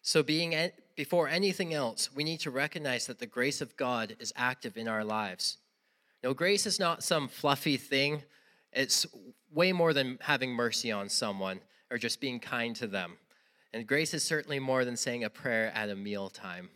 So, 0.00 0.22
being 0.22 0.54
before 0.96 1.28
anything 1.28 1.74
else, 1.74 2.08
we 2.14 2.24
need 2.24 2.40
to 2.40 2.50
recognize 2.50 3.06
that 3.06 3.18
the 3.18 3.26
grace 3.26 3.60
of 3.60 3.76
God 3.76 4.16
is 4.18 4.32
active 4.34 4.78
in 4.78 4.88
our 4.88 5.04
lives. 5.04 5.58
No, 6.24 6.32
grace 6.32 6.64
is 6.64 6.80
not 6.80 7.04
some 7.04 7.28
fluffy 7.28 7.76
thing. 7.76 8.22
It's 8.72 9.06
way 9.52 9.72
more 9.72 9.92
than 9.92 10.16
having 10.22 10.52
mercy 10.52 10.90
on 10.90 11.10
someone 11.10 11.60
or 11.90 11.98
just 11.98 12.18
being 12.18 12.40
kind 12.40 12.74
to 12.76 12.86
them. 12.86 13.18
And 13.74 13.86
grace 13.86 14.14
is 14.14 14.22
certainly 14.24 14.58
more 14.58 14.86
than 14.86 14.96
saying 14.96 15.24
a 15.24 15.28
prayer 15.28 15.70
at 15.74 15.90
a 15.90 15.94
meal 15.94 16.30
time. 16.30 16.70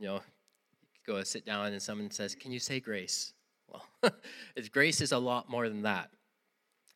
You 0.00 0.06
know, 0.06 0.14
you 0.16 1.14
go 1.14 1.22
sit 1.22 1.46
down 1.46 1.66
and 1.66 1.80
someone 1.80 2.10
says, 2.10 2.34
Can 2.34 2.50
you 2.50 2.58
say 2.58 2.80
grace? 2.80 3.32
Well, 3.68 4.12
grace 4.72 5.00
is 5.00 5.12
a 5.12 5.18
lot 5.18 5.48
more 5.48 5.68
than 5.68 5.82
that. 5.82 6.10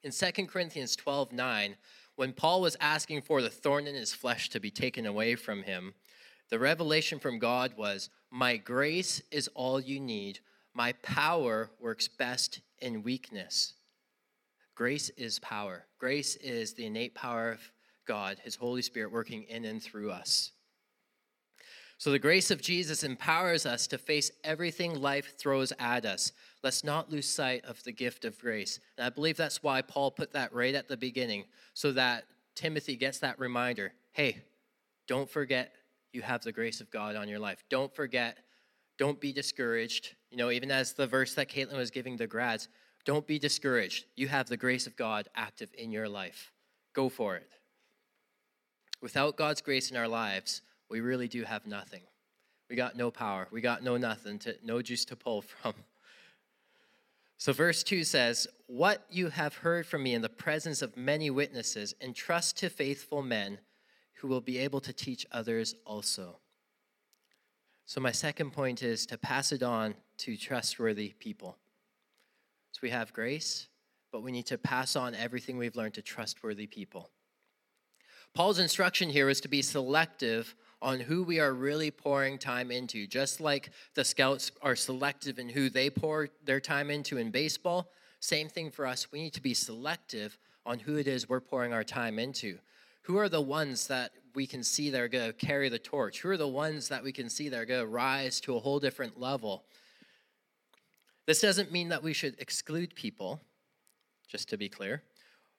In 0.03 0.13
2 0.13 0.47
Corinthians 0.47 0.97
12 0.97 1.33
9, 1.33 1.77
when 2.17 2.33
Paul 2.33 2.61
was 2.61 2.77
asking 2.81 3.23
for 3.23 3.43
the 3.43 3.51
thorn 3.51 3.87
in 3.87 3.95
his 3.95 4.13
flesh 4.13 4.49
to 4.51 4.61
be 4.61 4.71
taken 4.71 5.07
away 5.07 5.35
from 5.35 5.63
him, 5.63 5.95
the 6.49 6.59
revelation 6.59 7.19
from 7.19 7.39
God 7.39 7.77
was, 7.77 8.11
My 8.31 8.57
grace 8.57 9.23
is 9.31 9.49
all 9.55 9.81
you 9.81 10.01
need. 10.01 10.41
My 10.75 10.93
power 11.03 11.71
works 11.81 12.09
best 12.09 12.61
in 12.79 13.03
weakness. 13.03 13.75
Grace 14.75 15.11
is 15.11 15.39
power. 15.39 15.87
Grace 15.99 16.37
is 16.37 16.75
the 16.75 16.87
innate 16.87 17.15
power 17.15 17.53
of 17.53 17.61
God, 18.07 18.39
His 18.43 18.57
Holy 18.57 18.83
Spirit 18.83 19.13
working 19.13 19.43
in 19.45 19.65
and 19.65 19.83
through 19.83 20.11
us. 20.11 20.53
So 22.01 22.11
the 22.11 22.19
grace 22.19 22.51
of 22.51 22.63
Jesus 22.63 23.05
empowers 23.05 23.67
us 23.67 23.87
to 23.89 23.99
face 23.99 24.31
everything 24.43 25.03
life 25.03 25.37
throws 25.37 25.71
at 25.79 26.07
us. 26.07 26.33
Let's 26.65 26.83
not 26.83 27.11
lose 27.11 27.29
sight 27.29 27.63
of 27.67 27.85
the 27.85 27.93
gift 27.93 28.25
of 28.25 28.39
grace. 28.39 28.81
And 28.97 29.05
I 29.05 29.11
believe 29.11 29.37
that's 29.37 29.63
why 29.63 29.83
Paul 29.83 30.11
put 30.11 30.33
that 30.33 30.55
right 30.55 30.75
at 30.75 30.89
the 30.89 30.97
beginning, 30.97 31.45
so 31.75 31.93
that 31.93 32.25
Timothy 32.55 32.97
gets 32.97 33.19
that 33.19 33.39
reminder 33.39 33.93
hey, 34.13 34.39
don't 35.09 35.29
forget 35.29 35.75
you 36.15 36.23
have 36.23 36.43
the 36.43 36.53
grace 36.53 36.81
of 36.81 36.91
God 36.91 37.17
on 37.17 37.29
your 37.29 37.39
life. 37.39 37.63
Don't 37.69 37.95
forget, 37.95 38.39
don't 38.97 39.21
be 39.21 39.31
discouraged. 39.31 40.15
You 40.31 40.39
know, 40.39 40.51
even 40.51 40.71
as 40.71 40.95
the 40.95 41.07
verse 41.07 41.35
that 41.35 41.51
Caitlin 41.51 41.77
was 41.77 41.91
giving 41.91 42.17
the 42.17 42.27
grads, 42.27 42.69
don't 43.05 43.27
be 43.27 43.39
discouraged. 43.39 44.07
You 44.17 44.27
have 44.29 44.49
the 44.49 44.57
grace 44.57 44.87
of 44.87 44.97
God 44.97 45.29
active 45.37 45.69
in 45.77 45.93
your 45.93 46.09
life. 46.09 46.51
Go 46.95 47.11
for 47.11 47.37
it. 47.37 47.51
Without 49.03 49.37
God's 49.37 49.61
grace 49.61 49.91
in 49.91 49.99
our 49.99 50.09
lives, 50.09 50.63
we 50.91 51.01
really 51.01 51.29
do 51.29 51.45
have 51.45 51.67
nothing. 51.67 52.03
We 52.69 52.77
got 52.77 52.97
no 52.97 53.11
power. 53.11 53.49
We 53.51 53.61
got 53.61 53.83
no 53.83 53.97
nothing 53.97 54.39
to 54.41 54.57
no 54.63 54.83
juice 54.83 55.05
to 55.07 55.17
pull 55.17 55.43
from. 55.43 55.75
So 57.39 57.55
verse 57.55 57.83
2 57.83 58.05
says, 58.05 58.47
"What 58.67 59.07
you 59.09 59.31
have 59.31 59.55
heard 59.55 59.87
from 59.87 60.03
me 60.03 60.13
in 60.13 60.21
the 60.21 60.29
presence 60.29 60.83
of 60.83 60.95
many 60.95 61.31
witnesses, 61.31 61.95
entrust 61.99 62.59
to 62.59 62.69
faithful 62.69 63.23
men 63.23 63.61
who 64.19 64.29
will 64.29 64.43
be 64.43 64.59
able 64.59 64.83
to 64.83 64.93
teach 64.93 65.25
others 65.33 65.75
also." 65.87 66.41
So 67.87 67.99
my 67.99 68.13
second 68.13 68.51
point 68.51 68.83
is 68.83 69.07
to 69.07 69.17
pass 69.17 69.53
it 69.53 69.63
on 69.63 69.95
to 70.19 70.37
trustworthy 70.37 71.15
people. 71.19 71.57
So 72.73 72.81
we 72.83 72.91
have 72.91 73.15
grace, 73.15 73.69
but 74.13 74.23
we 74.23 74.33
need 74.33 74.47
to 74.49 74.59
pass 74.59 74.95
on 74.95 75.15
everything 75.15 75.57
we've 75.57 75.77
learned 75.77 75.95
to 75.95 76.03
trustworthy 76.03 76.67
people. 76.67 77.09
Paul's 78.35 78.59
instruction 78.59 79.09
here 79.09 79.29
is 79.29 79.41
to 79.41 79.49
be 79.49 79.63
selective 79.63 80.55
on 80.83 81.01
who 81.01 81.23
we 81.23 81.41
are 81.41 81.53
really 81.53 81.91
pouring 81.91 82.39
time 82.39 82.71
into. 82.71 83.07
Just 83.07 83.41
like 83.41 83.71
the 83.95 84.05
scouts 84.05 84.53
are 84.63 84.77
selective 84.77 85.39
in 85.39 85.49
who 85.49 85.69
they 85.69 85.91
pour 85.91 86.29
their 86.45 86.61
time 86.61 86.91
into 86.91 87.19
in 87.19 87.31
baseball, 87.31 87.91
same 88.21 88.49
thing 88.49 88.71
for 88.71 88.87
us. 88.87 89.11
We 89.13 89.23
need 89.23 89.35
to 89.35 89.43
be 89.43 89.55
selective 89.55 90.39
on 90.65 90.79
who 90.79 90.97
it 90.97 91.07
is 91.07 91.29
we're 91.29 91.41
pouring 91.41 91.73
our 91.73 91.85
time 91.85 92.19
into. 92.19 92.59
Who 93.03 93.19
are 93.19 93.29
the 93.29 93.41
ones 93.41 93.87
that 93.89 94.13
we 94.35 94.47
can 94.47 94.63
see 94.63 94.91
that 94.91 95.01
are 95.01 95.09
going 95.09 95.27
to 95.27 95.33
carry 95.33 95.69
the 95.69 95.79
torch? 95.79 96.21
Who 96.21 96.29
are 96.29 96.37
the 96.37 96.49
ones 96.49 96.89
that 96.89 97.03
we 97.03 97.13
can 97.13 97.29
see 97.29 97.49
that 97.49 97.59
are 97.59 97.65
going 97.65 97.81
to 97.81 97.87
rise 97.87 98.41
to 98.43 98.57
a 98.57 98.61
whole 98.61 98.79
different 98.79 99.19
level? 99.19 99.65
This 101.27 101.41
doesn't 101.41 101.73
mean 101.73 101.89
that 101.89 102.03
we 102.03 102.13
should 102.13 102.37
exclude 102.39 102.95
people, 102.95 103.41
just 104.29 104.49
to 104.51 104.57
be 104.57 104.69
clear, 104.69 105.03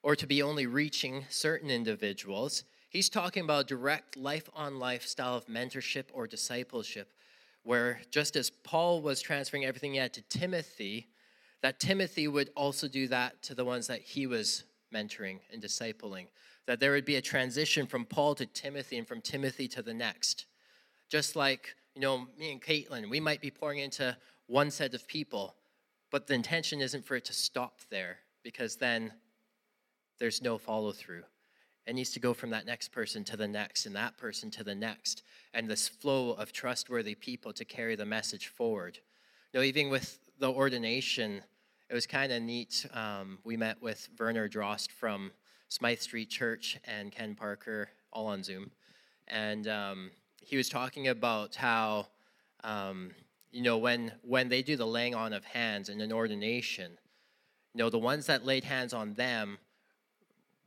or 0.04 0.16
to 0.16 0.28
be 0.28 0.42
only 0.42 0.66
reaching 0.66 1.26
certain 1.30 1.70
individuals. 1.70 2.64
He's 2.92 3.08
talking 3.08 3.46
about 3.46 3.70
direct 3.70 4.18
life 4.18 4.50
on 4.54 4.78
life 4.78 5.08
style 5.08 5.36
of 5.36 5.48
mentorship 5.48 6.08
or 6.12 6.28
discipleship, 6.28 7.14
where 7.64 8.02
just 8.12 8.36
as 8.36 8.50
Paul 8.50 9.02
was 9.02 9.22
transferring 9.22 9.64
everything 9.64 9.94
he 9.94 9.98
had 9.98 10.12
to 10.12 10.22
Timothy, 10.24 11.08
that 11.62 11.80
Timothy 11.80 12.28
would 12.28 12.50
also 12.54 12.90
do 12.90 13.08
that 13.08 13.42
to 13.44 13.56
the 13.56 13.64
ones 13.64 13.88
that 13.88 14.02
he 14.02 14.28
was 14.28 14.66
mentoring 14.94 15.40
and 15.54 15.64
discipling. 15.64 16.28
That 16.66 16.82
there 16.82 16.92
would 16.92 17.06
be 17.06 17.16
a 17.16 17.22
transition 17.22 17.88
from 17.88 18.04
Paul 18.04 18.36
to 18.36 18.46
Timothy 18.46 18.98
and 18.98 19.08
from 19.08 19.22
Timothy 19.22 19.70
to 19.70 19.82
the 19.82 19.94
next. 19.94 20.48
Just 21.08 21.38
like, 21.38 21.74
you 21.96 22.02
know, 22.02 22.28
me 22.38 22.52
and 22.52 22.62
Caitlin, 22.62 23.10
we 23.10 23.22
might 23.22 23.40
be 23.40 23.52
pouring 23.52 23.80
into 23.80 24.18
one 24.48 24.70
set 24.70 24.94
of 24.94 25.08
people, 25.08 25.56
but 26.12 26.28
the 26.28 26.34
intention 26.34 26.82
isn't 26.82 27.06
for 27.06 27.16
it 27.16 27.24
to 27.24 27.34
stop 27.34 27.80
there 27.90 28.18
because 28.44 28.76
then 28.76 29.14
there's 30.20 30.42
no 30.42 30.58
follow 30.58 30.92
through. 30.92 31.24
It 31.88 31.96
needs 31.96 32.12
to 32.12 32.20
go 32.20 32.34
from 32.34 32.52
that 32.52 32.66
next 32.66 32.90
person 32.90 33.24
to 33.26 33.38
the 33.38 33.48
next, 33.48 33.86
and 33.86 33.96
that 33.96 34.18
person 34.18 34.52
to 34.52 34.64
the 34.64 34.76
next, 34.76 35.24
and 35.54 35.68
this 35.68 35.88
flow 35.88 36.32
of 36.32 36.54
trustworthy 36.54 37.16
people 37.16 37.54
to 37.54 37.66
carry 37.66 37.96
the 37.96 38.06
message 38.06 38.48
forward. 38.48 39.00
You 39.52 39.60
know, 39.60 39.64
even 39.64 39.90
with 39.90 40.20
the 40.40 40.52
ordination, 40.52 41.42
it 41.90 41.94
was 41.94 42.06
kind 42.06 42.32
of 42.32 42.42
neat. 42.42 42.86
Um, 42.94 43.40
we 43.44 43.58
met 43.58 43.82
with 43.82 44.10
Werner 44.20 44.48
Drost 44.48 44.92
from 44.92 45.32
Smythe 45.70 46.00
Street 46.00 46.30
Church 46.30 46.80
and 46.86 47.12
Ken 47.12 47.34
Parker, 47.34 47.90
all 48.14 48.28
on 48.28 48.44
Zoom, 48.44 48.72
and 49.28 49.68
um, 49.68 50.12
he 50.42 50.58
was 50.58 50.70
talking 50.70 51.08
about 51.08 51.56
how, 51.56 52.08
um, 52.64 53.12
you 53.52 53.64
know, 53.64 53.78
when 53.78 54.12
when 54.22 54.50
they 54.50 54.62
do 54.62 54.76
the 54.76 54.86
laying 54.86 55.16
on 55.16 55.34
of 55.34 55.44
hands 55.46 55.90
in 55.90 56.00
an 56.00 56.12
ordination, 56.12 56.92
you 57.74 57.80
know, 57.80 57.90
the 57.90 57.98
ones 57.98 58.28
that 58.28 58.46
laid 58.46 58.64
hands 58.64 58.94
on 58.94 59.14
them 59.16 59.58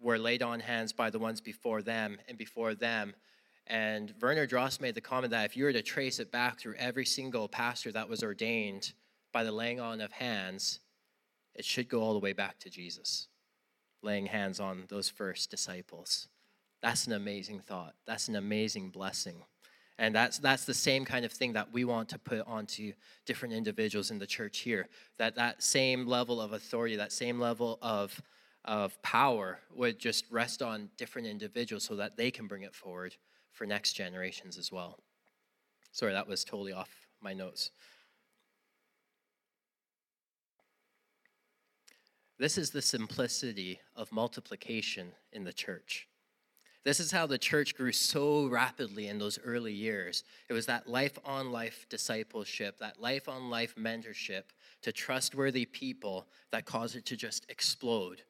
were 0.00 0.18
laid 0.18 0.42
on 0.42 0.60
hands 0.60 0.92
by 0.92 1.10
the 1.10 1.18
ones 1.18 1.40
before 1.40 1.82
them 1.82 2.18
and 2.28 2.36
before 2.36 2.74
them. 2.74 3.14
And 3.66 4.12
Werner 4.20 4.46
Dross 4.46 4.80
made 4.80 4.94
the 4.94 5.00
comment 5.00 5.30
that 5.30 5.46
if 5.46 5.56
you 5.56 5.64
were 5.64 5.72
to 5.72 5.82
trace 5.82 6.18
it 6.18 6.30
back 6.30 6.58
through 6.58 6.74
every 6.74 7.06
single 7.06 7.48
pastor 7.48 7.90
that 7.92 8.08
was 8.08 8.22
ordained 8.22 8.92
by 9.32 9.44
the 9.44 9.52
laying 9.52 9.80
on 9.80 10.00
of 10.00 10.12
hands, 10.12 10.80
it 11.54 11.64
should 11.64 11.88
go 11.88 12.02
all 12.02 12.12
the 12.12 12.18
way 12.18 12.32
back 12.32 12.58
to 12.60 12.70
Jesus, 12.70 13.28
laying 14.02 14.26
hands 14.26 14.60
on 14.60 14.84
those 14.88 15.08
first 15.08 15.50
disciples. 15.50 16.28
That's 16.82 17.06
an 17.06 17.14
amazing 17.14 17.60
thought. 17.60 17.94
That's 18.06 18.28
an 18.28 18.36
amazing 18.36 18.90
blessing. 18.90 19.44
And 19.98 20.14
that's, 20.14 20.38
that's 20.38 20.64
the 20.64 20.74
same 20.74 21.04
kind 21.04 21.24
of 21.24 21.32
thing 21.32 21.52
that 21.52 21.72
we 21.72 21.84
want 21.84 22.08
to 22.10 22.18
put 22.18 22.46
onto 22.46 22.92
different 23.26 23.54
individuals 23.54 24.10
in 24.10 24.18
the 24.18 24.26
church 24.26 24.58
here. 24.58 24.88
That 25.18 25.36
that 25.36 25.62
same 25.62 26.06
level 26.06 26.40
of 26.40 26.52
authority, 26.52 26.96
that 26.96 27.12
same 27.12 27.38
level 27.38 27.78
of 27.80 28.20
of 28.64 29.00
power 29.02 29.58
would 29.74 29.98
just 29.98 30.24
rest 30.30 30.62
on 30.62 30.90
different 30.96 31.26
individuals 31.26 31.84
so 31.84 31.96
that 31.96 32.16
they 32.16 32.30
can 32.30 32.46
bring 32.46 32.62
it 32.62 32.74
forward 32.74 33.14
for 33.52 33.66
next 33.66 33.92
generations 33.92 34.58
as 34.58 34.72
well. 34.72 34.98
Sorry, 35.92 36.12
that 36.12 36.26
was 36.26 36.44
totally 36.44 36.72
off 36.72 36.90
my 37.20 37.32
notes. 37.32 37.70
This 42.38 42.58
is 42.58 42.70
the 42.70 42.82
simplicity 42.82 43.80
of 43.94 44.10
multiplication 44.10 45.12
in 45.32 45.44
the 45.44 45.52
church. 45.52 46.08
This 46.84 47.00
is 47.00 47.10
how 47.10 47.26
the 47.26 47.38
church 47.38 47.74
grew 47.74 47.92
so 47.92 48.46
rapidly 48.46 49.06
in 49.06 49.18
those 49.18 49.38
early 49.42 49.72
years. 49.72 50.24
It 50.50 50.52
was 50.52 50.66
that 50.66 50.86
life 50.86 51.18
on 51.24 51.50
life 51.50 51.86
discipleship, 51.88 52.78
that 52.78 53.00
life 53.00 53.28
on 53.28 53.48
life 53.48 53.74
mentorship 53.76 54.42
to 54.82 54.92
trustworthy 54.92 55.64
people 55.64 56.26
that 56.50 56.66
caused 56.66 56.96
it 56.96 57.06
to 57.06 57.16
just 57.16 57.46
explode 57.48 58.22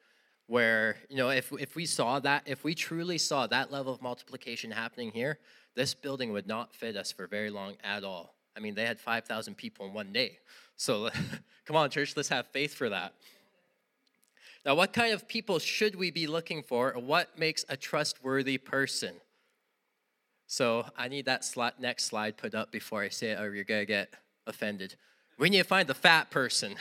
where 0.47 0.97
you 1.09 1.17
know 1.17 1.31
if, 1.31 1.53
if 1.59 1.75
we 1.75 1.87
saw 1.87 2.21
that 2.21 2.43
if 2.47 2.65
we 2.65 2.75
truly 2.75 3.19
saw 3.19 3.47
that 3.47 3.73
level 3.73 3.95
of 3.95 4.03
multiplication 4.03 4.71
happening 4.71 5.11
here 5.11 5.39
this 5.75 5.95
building 5.95 6.33
would 6.33 6.47
not 6.47 6.75
fit 6.75 6.97
us 6.97 7.11
for 7.11 7.27
very 7.27 7.51
long 7.51 7.75
at 7.83 8.05
all. 8.05 8.35
I 8.57 8.61
mean 8.61 8.75
they 8.75 8.87
had 8.87 9.01
5000 9.01 9.57
people 9.57 9.87
in 9.87 9.93
one 9.93 10.13
day. 10.13 10.39
So 10.77 11.11
come 11.65 11.77
on 11.77 11.91
church 11.91 12.15
let's 12.17 12.29
have 12.29 12.47
faith 12.49 12.75
for 12.75 12.89
that. 12.91 13.15
Now 14.65 14.75
what 14.75 14.93
kind 14.93 15.13
of 15.13 15.27
people 15.27 15.59
should 15.59 15.95
we 15.97 16.11
be 16.11 16.27
looking 16.27 16.63
for? 16.63 16.93
What 16.93 17.39
makes 17.39 17.65
a 17.69 17.77
trustworthy 17.77 18.59
person? 18.59 19.15
So 20.47 20.87
i 20.97 21.09
need 21.09 21.25
that 21.25 21.47
next 21.79 22.05
slide 22.05 22.37
put 22.37 22.55
up 22.55 22.71
before 22.71 23.03
i 23.03 23.09
say 23.09 23.31
it 23.31 23.41
or 23.41 23.55
you're 23.55 23.65
going 23.65 23.83
to 23.83 23.87
get 23.87 24.15
offended. 24.47 24.97
We 25.39 25.51
need 25.51 25.59
to 25.59 25.65
find 25.65 25.89
the 25.89 25.95
fat 25.95 26.31
person. 26.31 26.77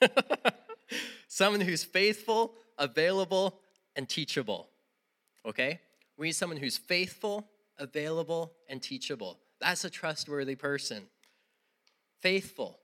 Someone 1.28 1.60
who's 1.60 1.84
faithful 1.84 2.54
available, 2.80 3.60
and 3.94 4.08
teachable. 4.08 4.68
Okay? 5.46 5.78
We 6.16 6.28
need 6.28 6.32
someone 6.32 6.58
who's 6.58 6.76
faithful, 6.76 7.48
available, 7.78 8.52
and 8.68 8.82
teachable. 8.82 9.38
That's 9.60 9.84
a 9.84 9.90
trustworthy 9.90 10.56
person. 10.56 11.04
Faithful. 12.20 12.80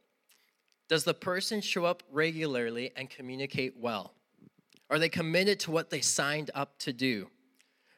Does 0.88 1.04
the 1.04 1.14
person 1.14 1.60
show 1.60 1.84
up 1.84 2.02
regularly 2.12 2.92
and 2.96 3.10
communicate 3.10 3.74
well? 3.78 4.14
Are 4.88 4.98
they 4.98 5.08
committed 5.08 5.58
to 5.60 5.72
what 5.72 5.90
they 5.90 6.00
signed 6.00 6.50
up 6.54 6.78
to 6.80 6.92
do? 6.92 7.28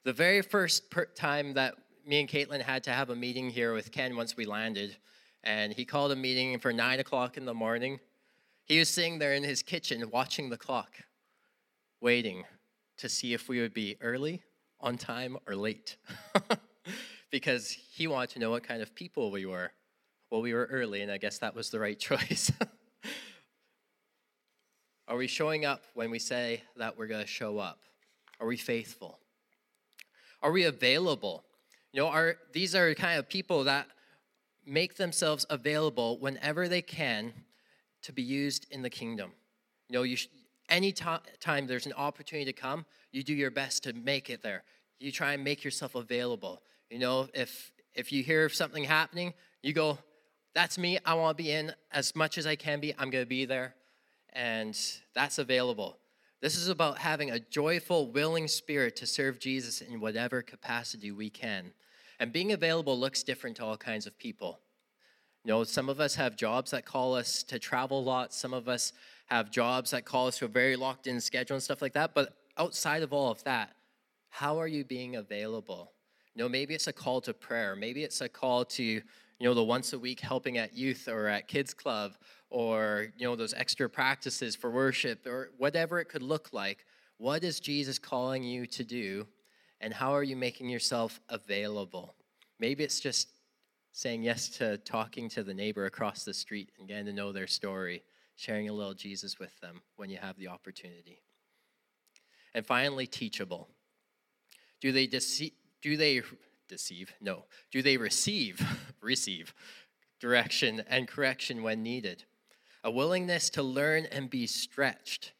The 0.04 0.12
very 0.12 0.40
first 0.40 0.90
per- 0.90 1.04
time 1.04 1.52
that 1.54 1.74
me 2.06 2.20
and 2.20 2.28
Caitlin 2.28 2.62
had 2.62 2.82
to 2.84 2.90
have 2.90 3.10
a 3.10 3.16
meeting 3.16 3.50
here 3.50 3.74
with 3.74 3.92
Ken 3.92 4.16
once 4.16 4.36
we 4.36 4.46
landed, 4.46 4.96
and 5.44 5.72
he 5.72 5.84
called 5.84 6.12
a 6.12 6.16
meeting 6.16 6.58
for 6.58 6.72
nine 6.72 6.98
o'clock 6.98 7.36
in 7.36 7.44
the 7.44 7.52
morning. 7.52 8.00
He 8.64 8.78
was 8.78 8.88
sitting 8.88 9.18
there 9.18 9.34
in 9.34 9.44
his 9.44 9.62
kitchen 9.62 10.08
watching 10.10 10.48
the 10.48 10.56
clock 10.56 10.92
waiting 12.00 12.44
to 12.98 13.08
see 13.08 13.32
if 13.32 13.48
we 13.48 13.60
would 13.60 13.74
be 13.74 13.96
early, 14.00 14.42
on 14.80 14.96
time, 14.96 15.36
or 15.46 15.54
late. 15.56 15.96
because 17.30 17.70
he 17.70 18.06
wanted 18.06 18.30
to 18.30 18.38
know 18.38 18.50
what 18.50 18.62
kind 18.62 18.82
of 18.82 18.94
people 18.94 19.30
we 19.30 19.46
were. 19.46 19.70
Well, 20.30 20.42
we 20.42 20.54
were 20.54 20.68
early, 20.70 21.02
and 21.02 21.10
I 21.10 21.18
guess 21.18 21.38
that 21.38 21.54
was 21.54 21.70
the 21.70 21.80
right 21.80 21.98
choice. 21.98 22.52
Are 25.06 25.16
we 25.16 25.26
showing 25.26 25.64
up 25.64 25.84
when 25.94 26.10
we 26.10 26.18
say 26.18 26.62
that 26.76 26.98
we're 26.98 27.06
going 27.06 27.22
to 27.22 27.26
show 27.26 27.58
up? 27.58 27.78
Are 28.40 28.46
we 28.46 28.56
faithful? 28.56 29.18
Are 30.42 30.52
we 30.52 30.64
available? 30.64 31.44
You 31.92 32.02
know, 32.02 32.08
are 32.08 32.36
these 32.52 32.74
are 32.74 32.94
kind 32.94 33.18
of 33.18 33.28
people 33.28 33.64
that 33.64 33.86
make 34.66 34.96
themselves 34.96 35.46
available 35.48 36.18
whenever 36.18 36.68
they 36.68 36.82
can 36.82 37.32
to 38.02 38.12
be 38.12 38.22
used 38.22 38.66
in 38.70 38.82
the 38.82 38.90
kingdom. 38.90 39.32
You 39.88 39.94
know, 39.94 40.02
you 40.02 40.16
sh- 40.16 40.28
any 40.68 40.92
time 40.92 41.66
there's 41.66 41.86
an 41.86 41.92
opportunity 41.94 42.52
to 42.52 42.58
come, 42.58 42.86
you 43.12 43.22
do 43.22 43.34
your 43.34 43.50
best 43.50 43.82
to 43.84 43.92
make 43.92 44.30
it 44.30 44.42
there. 44.42 44.64
You 45.00 45.12
try 45.12 45.32
and 45.32 45.44
make 45.44 45.64
yourself 45.64 45.94
available. 45.94 46.62
You 46.90 46.98
know, 46.98 47.28
if 47.34 47.72
if 47.94 48.12
you 48.12 48.22
hear 48.22 48.48
something 48.48 48.84
happening, 48.84 49.34
you 49.62 49.72
go, 49.72 49.98
"That's 50.54 50.78
me. 50.78 50.98
I 51.04 51.14
want 51.14 51.36
to 51.36 51.42
be 51.42 51.50
in 51.50 51.74
as 51.90 52.14
much 52.14 52.38
as 52.38 52.46
I 52.46 52.56
can 52.56 52.80
be. 52.80 52.94
I'm 52.98 53.10
going 53.10 53.24
to 53.24 53.28
be 53.28 53.44
there," 53.44 53.74
and 54.32 54.78
that's 55.14 55.38
available. 55.38 55.98
This 56.40 56.56
is 56.56 56.68
about 56.68 56.98
having 56.98 57.30
a 57.30 57.40
joyful, 57.40 58.10
willing 58.10 58.46
spirit 58.46 58.94
to 58.96 59.06
serve 59.06 59.40
Jesus 59.40 59.80
in 59.80 60.00
whatever 60.00 60.40
capacity 60.42 61.10
we 61.10 61.30
can. 61.30 61.72
And 62.20 62.32
being 62.32 62.52
available 62.52 62.98
looks 62.98 63.22
different 63.22 63.56
to 63.56 63.64
all 63.64 63.76
kinds 63.76 64.06
of 64.06 64.18
people. 64.18 64.60
You 65.44 65.50
know, 65.50 65.64
some 65.64 65.88
of 65.88 66.00
us 66.00 66.16
have 66.16 66.36
jobs 66.36 66.70
that 66.72 66.84
call 66.84 67.14
us 67.14 67.42
to 67.44 67.58
travel 67.58 68.00
a 68.00 68.02
lot. 68.02 68.34
Some 68.34 68.52
of 68.52 68.68
us 68.68 68.92
have 69.28 69.50
jobs 69.50 69.92
that 69.92 70.04
call 70.04 70.26
us 70.26 70.38
to 70.38 70.46
a 70.46 70.48
very 70.48 70.76
locked 70.76 71.06
in 71.06 71.20
schedule 71.20 71.54
and 71.54 71.62
stuff 71.62 71.80
like 71.80 71.92
that. 71.92 72.14
But 72.14 72.34
outside 72.56 73.02
of 73.02 73.12
all 73.12 73.30
of 73.30 73.42
that, 73.44 73.74
how 74.30 74.58
are 74.58 74.66
you 74.66 74.84
being 74.84 75.16
available? 75.16 75.92
You 76.34 76.42
know, 76.42 76.48
maybe 76.48 76.74
it's 76.74 76.86
a 76.86 76.92
call 76.92 77.20
to 77.22 77.34
prayer. 77.34 77.76
Maybe 77.76 78.04
it's 78.04 78.20
a 78.20 78.28
call 78.28 78.64
to, 78.64 78.82
you 78.82 79.02
know, 79.40 79.54
the 79.54 79.64
once 79.64 79.92
a 79.92 79.98
week 79.98 80.20
helping 80.20 80.58
at 80.58 80.74
youth 80.74 81.08
or 81.08 81.28
at 81.28 81.46
kids 81.48 81.74
club 81.74 82.14
or, 82.50 83.08
you 83.16 83.26
know, 83.26 83.36
those 83.36 83.54
extra 83.54 83.88
practices 83.88 84.56
for 84.56 84.70
worship 84.70 85.26
or 85.26 85.50
whatever 85.58 86.00
it 86.00 86.06
could 86.06 86.22
look 86.22 86.50
like. 86.52 86.84
What 87.18 87.44
is 87.44 87.60
Jesus 87.60 87.98
calling 87.98 88.44
you 88.44 88.66
to 88.66 88.84
do? 88.84 89.26
And 89.80 89.92
how 89.92 90.12
are 90.12 90.22
you 90.22 90.36
making 90.36 90.68
yourself 90.68 91.20
available? 91.28 92.14
Maybe 92.58 92.82
it's 92.82 93.00
just 93.00 93.28
saying 93.92 94.22
yes 94.22 94.48
to 94.48 94.78
talking 94.78 95.28
to 95.30 95.42
the 95.42 95.54
neighbor 95.54 95.86
across 95.86 96.24
the 96.24 96.34
street 96.34 96.70
and 96.78 96.88
getting 96.88 97.06
to 97.06 97.12
know 97.12 97.32
their 97.32 97.46
story, 97.46 98.02
sharing 98.38 98.68
a 98.68 98.72
little 98.72 98.94
Jesus 98.94 99.40
with 99.40 99.58
them 99.60 99.82
when 99.96 100.10
you 100.10 100.16
have 100.18 100.38
the 100.38 100.46
opportunity. 100.46 101.20
And 102.54 102.64
finally, 102.64 103.06
teachable. 103.06 103.68
Do 104.80 104.92
they 104.92 105.08
deceive? 105.08 105.52
Do 105.82 105.96
they 105.96 106.22
deceive? 106.68 107.12
No. 107.20 107.44
Do 107.72 107.82
they 107.82 107.96
receive 107.96 108.64
receive 109.02 109.52
direction 110.20 110.84
and 110.88 111.08
correction 111.08 111.64
when 111.64 111.82
needed? 111.82 112.24
A 112.84 112.90
willingness 112.90 113.50
to 113.50 113.62
learn 113.62 114.06
and 114.06 114.30
be 114.30 114.46
stretched. 114.46 115.32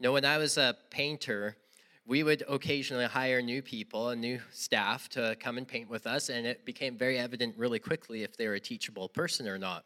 You 0.00 0.04
know, 0.04 0.12
when 0.12 0.24
I 0.24 0.38
was 0.38 0.58
a 0.58 0.76
painter, 0.90 1.56
we 2.04 2.24
would 2.24 2.42
occasionally 2.48 3.04
hire 3.04 3.40
new 3.40 3.62
people 3.62 4.08
and 4.08 4.20
new 4.20 4.40
staff 4.50 5.08
to 5.10 5.36
come 5.38 5.58
and 5.58 5.68
paint 5.68 5.88
with 5.88 6.08
us, 6.08 6.28
and 6.28 6.44
it 6.44 6.66
became 6.66 6.98
very 6.98 7.18
evident 7.18 7.56
really 7.56 7.78
quickly 7.78 8.24
if 8.24 8.36
they 8.36 8.48
were 8.48 8.54
a 8.54 8.60
teachable 8.60 9.08
person 9.08 9.46
or 9.46 9.58
not. 9.58 9.84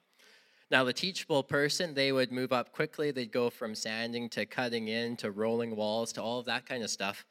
Now, 0.70 0.82
the 0.82 0.92
teachable 0.92 1.44
person, 1.44 1.94
they 1.94 2.10
would 2.10 2.32
move 2.32 2.52
up 2.52 2.72
quickly. 2.72 3.12
They'd 3.12 3.30
go 3.30 3.50
from 3.50 3.74
sanding 3.74 4.28
to 4.30 4.46
cutting 4.46 4.88
in 4.88 5.16
to 5.18 5.30
rolling 5.30 5.76
walls 5.76 6.12
to 6.14 6.22
all 6.22 6.40
of 6.40 6.46
that 6.46 6.66
kind 6.66 6.82
of 6.82 6.90
stuff. 6.90 7.24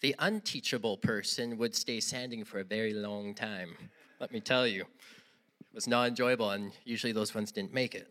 The 0.00 0.14
unteachable 0.18 0.96
person 0.96 1.58
would 1.58 1.74
stay 1.74 2.00
sanding 2.00 2.44
for 2.44 2.60
a 2.60 2.64
very 2.64 2.94
long 2.94 3.34
time. 3.34 3.76
Let 4.20 4.32
me 4.32 4.40
tell 4.40 4.66
you, 4.66 4.82
it 4.82 5.74
was 5.74 5.86
not 5.86 6.08
enjoyable, 6.08 6.50
and 6.50 6.72
usually 6.84 7.12
those 7.12 7.34
ones 7.34 7.52
didn't 7.52 7.74
make 7.74 7.94
it. 7.94 8.10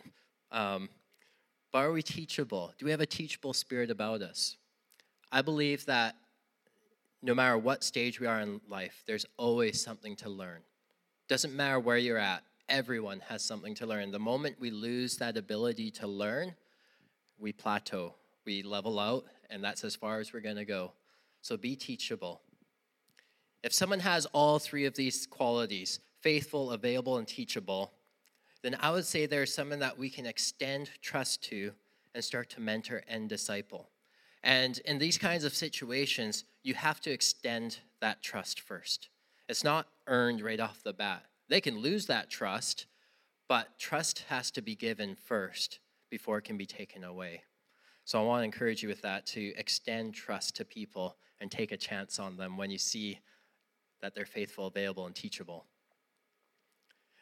Um, 0.51 0.89
but 1.72 1.79
are 1.79 1.91
we 1.91 2.03
teachable? 2.03 2.74
Do 2.77 2.86
we 2.86 2.91
have 2.91 3.01
a 3.01 3.05
teachable 3.05 3.53
spirit 3.53 3.89
about 3.89 4.22
us? 4.22 4.57
I 5.31 5.42
believe 5.42 5.85
that 5.85 6.16
no 7.24 7.33
matter 7.33 7.57
what 7.57 7.83
stage 7.83 8.20
we 8.20 8.27
are 8.27 8.42
in 8.42 8.61
life, 8.70 9.03
there's 9.07 9.25
always 9.37 9.81
something 9.81 10.16
to 10.18 10.29
learn. 10.29 10.61
Doesn't 11.27 11.55
matter 11.55 11.79
where 11.79 11.98
you're 11.98 12.18
at, 12.18 12.44
everyone 12.70 13.22
has 13.27 13.44
something 13.44 13.75
to 13.75 13.86
learn. 13.86 14.12
The 14.12 14.20
moment 14.20 14.58
we 14.60 14.72
lose 14.72 15.18
that 15.18 15.38
ability 15.38 15.92
to 15.92 16.08
learn, 16.08 16.53
we 17.38 17.51
plateau, 17.51 18.16
we 18.46 18.64
level 18.64 19.00
out, 19.00 19.25
and 19.50 19.64
that's 19.64 19.84
as 19.84 19.96
far 19.96 20.20
as 20.20 20.34
we're 20.34 20.42
going 20.42 20.56
to 20.56 20.66
go. 20.66 20.94
So 21.42 21.58
be 21.58 21.75
teachable. 21.75 22.42
If 23.64 23.74
someone 23.74 24.00
has 24.00 24.25
all 24.27 24.60
three 24.60 24.86
of 24.86 24.96
these 24.96 25.25
qualities 25.25 26.00
faithful, 26.22 26.72
available, 26.72 27.18
and 27.18 27.27
teachable 27.27 27.94
then 28.62 28.75
I 28.80 28.92
would 28.92 29.06
say 29.06 29.25
there's 29.25 29.53
someone 29.53 29.80
that 29.80 29.98
we 29.98 30.10
can 30.10 30.25
extend 30.25 30.90
trust 31.01 31.44
to 31.46 31.72
and 32.14 32.24
start 32.24 32.50
to 32.51 32.62
mentor 32.62 33.03
and 33.08 33.30
disciple. 33.30 33.90
And 34.44 34.80
in 34.80 34.98
these 34.98 35.18
kinds 35.18 35.44
of 35.44 35.56
situations, 35.56 36.44
you 36.64 36.74
have 36.74 37.01
to 37.01 37.12
extend 37.12 37.80
that 38.01 38.22
trust 38.22 38.60
first. 38.60 39.10
It's 39.48 39.64
not 39.64 39.88
earned 40.08 40.42
right 40.42 40.60
off 40.60 40.84
the 40.84 40.94
bat. 40.94 41.24
They 41.50 41.62
can 41.62 41.79
lose 41.79 42.07
that 42.07 42.29
trust, 42.29 42.86
but 43.48 43.79
trust 43.79 44.25
has 44.29 44.51
to 44.51 44.62
be 44.62 44.75
given 44.75 45.16
first 45.16 45.79
before 46.10 46.38
it 46.38 46.44
can 46.44 46.57
be 46.57 46.66
taken 46.66 47.03
away. 47.03 47.44
So 48.05 48.20
I 48.20 48.24
want 48.24 48.42
to 48.42 48.46
encourage 48.46 48.83
you 48.83 48.90
with 48.90 49.01
that 49.01 49.25
to 49.27 49.53
extend 49.57 50.14
trust 50.14 50.55
to 50.57 50.66
people 50.66 51.18
and 51.40 51.51
take 51.51 51.72
a 51.72 51.77
chance 51.77 52.20
on 52.20 52.38
them 52.38 52.57
when 52.57 52.72
you 52.72 52.77
see 52.77 53.20
that 54.01 54.14
they're 54.14 54.25
faithful, 54.25 54.68
available, 54.68 55.05
and 55.05 55.16
teachable. 55.16 55.66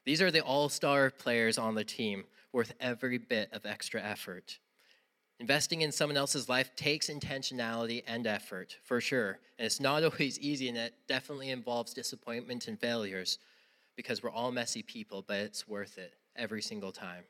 These 0.06 0.22
are 0.22 0.32
the 0.32 0.42
all 0.42 0.70
star 0.70 1.10
players 1.10 1.58
on 1.58 1.76
the 1.76 1.84
team, 1.84 2.26
worth 2.52 2.74
every 2.80 3.18
bit 3.18 3.50
of 3.52 3.66
extra 3.66 4.02
effort. 4.02 4.60
Investing 5.40 5.82
in 5.82 5.92
someone 5.92 6.18
else's 6.18 6.48
life 6.48 6.76
takes 6.76 7.10
intentionality 7.10 8.04
and 8.08 8.26
effort, 8.26 8.78
for 8.84 9.02
sure. 9.02 9.40
And 9.58 9.66
it's 9.66 9.80
not 9.80 10.04
always 10.12 10.40
easy, 10.40 10.70
and 10.70 10.78
it 10.78 10.94
definitely 11.08 11.50
involves 11.50 11.94
disappointment 11.94 12.68
and 12.68 12.80
failures 12.80 13.40
because 13.96 14.22
we're 14.22 14.32
all 14.32 14.52
messy 14.52 14.84
people, 14.84 15.24
but 15.26 15.38
it's 15.38 15.68
worth 15.68 15.98
it 15.98 16.14
every 16.36 16.62
single 16.62 16.92
time. 16.92 17.24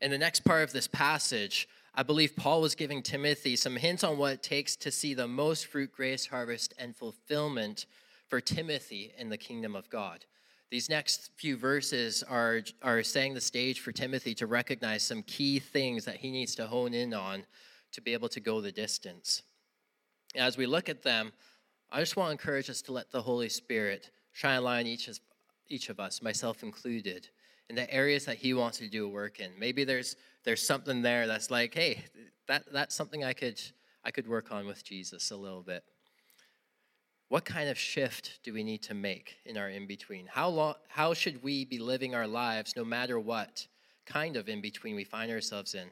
In 0.00 0.10
the 0.10 0.18
next 0.18 0.44
part 0.44 0.62
of 0.62 0.72
this 0.72 0.88
passage, 0.88 1.68
I 1.94 2.02
believe 2.02 2.36
Paul 2.36 2.60
was 2.60 2.74
giving 2.74 3.02
Timothy 3.02 3.56
some 3.56 3.76
hints 3.76 4.04
on 4.04 4.18
what 4.18 4.34
it 4.34 4.42
takes 4.42 4.76
to 4.76 4.90
see 4.90 5.14
the 5.14 5.26
most 5.26 5.66
fruit, 5.66 5.92
grace, 5.92 6.26
harvest, 6.26 6.74
and 6.78 6.94
fulfillment 6.94 7.86
for 8.28 8.40
Timothy 8.40 9.12
in 9.16 9.30
the 9.30 9.38
kingdom 9.38 9.74
of 9.74 9.88
God. 9.88 10.26
These 10.70 10.90
next 10.90 11.30
few 11.36 11.56
verses 11.56 12.22
are, 12.24 12.60
are 12.82 13.02
setting 13.02 13.34
the 13.34 13.40
stage 13.40 13.80
for 13.80 13.92
Timothy 13.92 14.34
to 14.34 14.46
recognize 14.46 15.02
some 15.04 15.22
key 15.22 15.58
things 15.58 16.04
that 16.04 16.16
he 16.16 16.30
needs 16.30 16.54
to 16.56 16.66
hone 16.66 16.92
in 16.92 17.14
on 17.14 17.44
to 17.92 18.00
be 18.02 18.12
able 18.12 18.28
to 18.30 18.40
go 18.40 18.60
the 18.60 18.72
distance. 18.72 19.42
As 20.34 20.58
we 20.58 20.66
look 20.66 20.88
at 20.88 21.02
them, 21.02 21.32
I 21.90 22.00
just 22.00 22.16
want 22.16 22.28
to 22.28 22.32
encourage 22.32 22.68
us 22.68 22.82
to 22.82 22.92
let 22.92 23.10
the 23.10 23.22
Holy 23.22 23.48
Spirit 23.48 24.10
shine 24.36 24.58
a 24.58 24.60
light 24.60 24.80
on 24.80 24.86
each 24.86 25.08
of, 25.08 25.18
each 25.68 25.88
of 25.88 25.98
us, 25.98 26.20
myself 26.20 26.62
included, 26.62 27.26
in 27.70 27.74
the 27.74 27.90
areas 27.92 28.26
that 28.26 28.36
He 28.36 28.52
wants 28.52 28.76
to 28.78 28.88
do 28.88 29.06
a 29.06 29.08
work 29.08 29.40
in. 29.40 29.50
Maybe 29.58 29.82
there's 29.82 30.14
there's 30.44 30.64
something 30.64 31.00
there 31.00 31.26
that's 31.26 31.50
like, 31.50 31.74
hey, 31.74 32.04
that 32.46 32.64
that's 32.70 32.94
something 32.94 33.24
I 33.24 33.32
could 33.32 33.60
I 34.04 34.10
could 34.10 34.28
work 34.28 34.52
on 34.52 34.66
with 34.66 34.84
Jesus 34.84 35.30
a 35.30 35.36
little 35.36 35.62
bit. 35.62 35.82
What 37.28 37.46
kind 37.46 37.70
of 37.70 37.78
shift 37.78 38.38
do 38.44 38.52
we 38.52 38.62
need 38.62 38.82
to 38.82 38.94
make 38.94 39.36
in 39.46 39.56
our 39.56 39.70
in 39.70 39.86
between? 39.86 40.26
How, 40.26 40.48
long, 40.48 40.74
how 40.86 41.14
should 41.14 41.42
we 41.42 41.64
be 41.64 41.78
living 41.78 42.14
our 42.14 42.28
lives 42.28 42.74
no 42.76 42.84
matter 42.84 43.18
what 43.18 43.66
kind 44.04 44.36
of 44.36 44.48
in 44.48 44.60
between 44.60 44.94
we 44.94 45.02
find 45.02 45.32
ourselves 45.32 45.74
in? 45.74 45.88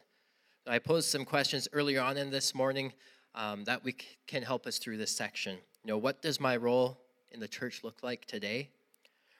I 0.66 0.78
posed 0.78 1.08
some 1.08 1.24
questions 1.24 1.66
earlier 1.72 2.00
on 2.02 2.18
in 2.18 2.30
this 2.30 2.54
morning 2.54 2.92
um, 3.34 3.64
that 3.64 3.82
we 3.82 3.92
c- 3.92 4.06
can 4.28 4.42
help 4.42 4.66
us 4.66 4.78
through 4.78 4.98
this 4.98 5.10
section. 5.10 5.58
You 5.82 5.88
know, 5.88 5.98
what 5.98 6.22
does 6.22 6.38
my 6.38 6.56
role 6.56 7.03
in 7.34 7.40
the 7.40 7.48
church 7.48 7.82
look 7.82 8.02
like 8.02 8.24
today? 8.24 8.70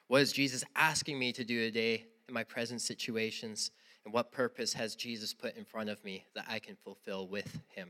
What 0.07 0.21
is 0.21 0.31
Jesus 0.31 0.63
asking 0.75 1.17
me 1.17 1.31
to 1.33 1.43
do 1.43 1.61
today 1.61 2.05
in 2.27 2.33
my 2.33 2.43
present 2.43 2.81
situations? 2.81 3.71
And 4.03 4.13
what 4.13 4.31
purpose 4.31 4.73
has 4.73 4.95
Jesus 4.95 5.33
put 5.33 5.55
in 5.57 5.65
front 5.65 5.89
of 5.89 6.03
me 6.03 6.25
that 6.35 6.45
I 6.47 6.59
can 6.59 6.75
fulfill 6.83 7.27
with 7.27 7.59
him? 7.69 7.89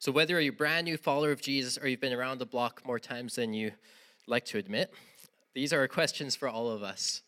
So, 0.00 0.10
whether 0.10 0.40
you're 0.40 0.52
a 0.52 0.56
brand 0.56 0.86
new 0.86 0.96
follower 0.96 1.30
of 1.30 1.40
Jesus 1.40 1.78
or 1.78 1.86
you've 1.86 2.00
been 2.00 2.12
around 2.12 2.38
the 2.38 2.46
block 2.46 2.84
more 2.84 2.98
times 2.98 3.36
than 3.36 3.54
you 3.54 3.70
like 4.26 4.44
to 4.46 4.58
admit, 4.58 4.92
these 5.54 5.72
are 5.72 5.86
questions 5.86 6.34
for 6.34 6.48
all 6.48 6.68
of 6.70 6.82
us. 6.82 7.22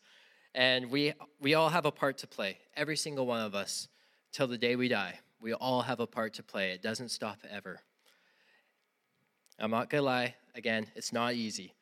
And 0.53 0.89
we, 0.89 1.13
we 1.39 1.53
all 1.53 1.69
have 1.69 1.85
a 1.85 1.91
part 1.91 2.17
to 2.19 2.27
play, 2.27 2.57
every 2.75 2.97
single 2.97 3.25
one 3.25 3.41
of 3.41 3.55
us, 3.55 3.87
till 4.33 4.47
the 4.47 4.57
day 4.57 4.75
we 4.75 4.89
die. 4.89 5.19
We 5.41 5.53
all 5.53 5.83
have 5.83 5.99
a 5.99 6.07
part 6.07 6.33
to 6.35 6.43
play. 6.43 6.71
It 6.71 6.81
doesn't 6.81 7.09
stop 7.09 7.37
ever. 7.49 7.79
I'm 9.59 9.71
not 9.71 9.89
going 9.89 10.01
to 10.01 10.05
lie, 10.05 10.35
again, 10.55 10.87
it's 10.95 11.13
not 11.13 11.33
easy. 11.33 11.73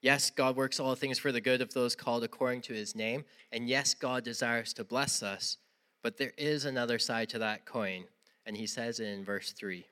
Yes, 0.00 0.30
God 0.30 0.54
works 0.54 0.78
all 0.78 0.94
things 0.94 1.18
for 1.18 1.32
the 1.32 1.40
good 1.40 1.60
of 1.60 1.74
those 1.74 1.96
called 1.96 2.22
according 2.22 2.62
to 2.62 2.72
his 2.72 2.94
name. 2.94 3.24
And 3.50 3.68
yes, 3.68 3.94
God 3.94 4.22
desires 4.22 4.72
to 4.74 4.84
bless 4.84 5.22
us. 5.22 5.56
But 6.02 6.16
there 6.16 6.34
is 6.38 6.64
another 6.64 6.98
side 6.98 7.28
to 7.30 7.38
that 7.40 7.66
coin. 7.66 8.04
And 8.46 8.56
he 8.56 8.66
says 8.66 9.00
in 9.00 9.24
verse 9.24 9.52
3 9.52 9.86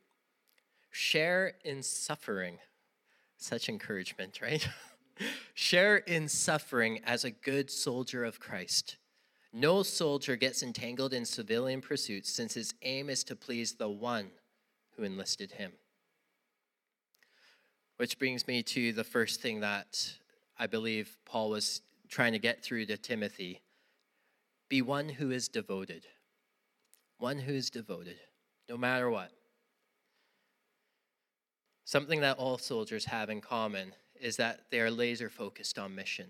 share 0.91 1.55
in 1.65 1.83
suffering. 1.83 2.59
Such 3.37 3.69
encouragement, 3.69 4.41
right? 4.43 4.67
Share 5.55 5.97
in 5.97 6.29
suffering 6.29 7.01
as 7.05 7.25
a 7.25 7.31
good 7.31 7.71
soldier 7.71 8.25
of 8.25 8.41
Christ. 8.41 8.97
No 9.53 9.83
soldier 9.83 10.37
gets 10.37 10.63
entangled 10.63 11.13
in 11.13 11.25
civilian 11.25 11.81
pursuits 11.81 12.31
since 12.31 12.55
his 12.55 12.75
aim 12.83 13.11
is 13.11 13.25
to 13.25 13.37
please 13.37 13.75
the 13.75 13.89
one 13.89 14.31
who 14.97 15.03
enlisted 15.03 15.53
him. 15.53 15.73
Which 17.97 18.19
brings 18.19 18.47
me 18.47 18.63
to 18.63 18.93
the 18.93 19.05
first 19.05 19.41
thing 19.41 19.61
that 19.61 20.13
I 20.59 20.67
believe 20.67 21.17
Paul 21.25 21.51
was 21.51 21.81
trying 22.09 22.33
to 22.33 22.39
get 22.39 22.63
through 22.63 22.87
to 22.87 22.97
Timothy 22.97 23.63
be 24.69 24.83
one 24.83 25.09
who 25.09 25.31
is 25.31 25.49
devoted. 25.49 26.07
One 27.19 27.39
who 27.39 27.55
is 27.55 27.71
devoted, 27.71 28.19
no 28.69 28.77
matter 28.77 29.09
what. 29.09 29.31
Something 31.85 32.21
that 32.21 32.39
all 32.39 32.59
soldiers 32.59 33.05
have 33.07 33.31
in 33.31 33.41
common 33.41 33.93
is 34.21 34.37
that 34.37 34.63
they 34.71 34.81
are 34.81 34.91
laser 34.91 35.31
focused 35.31 35.79
on 35.79 35.95
mission. 35.95 36.27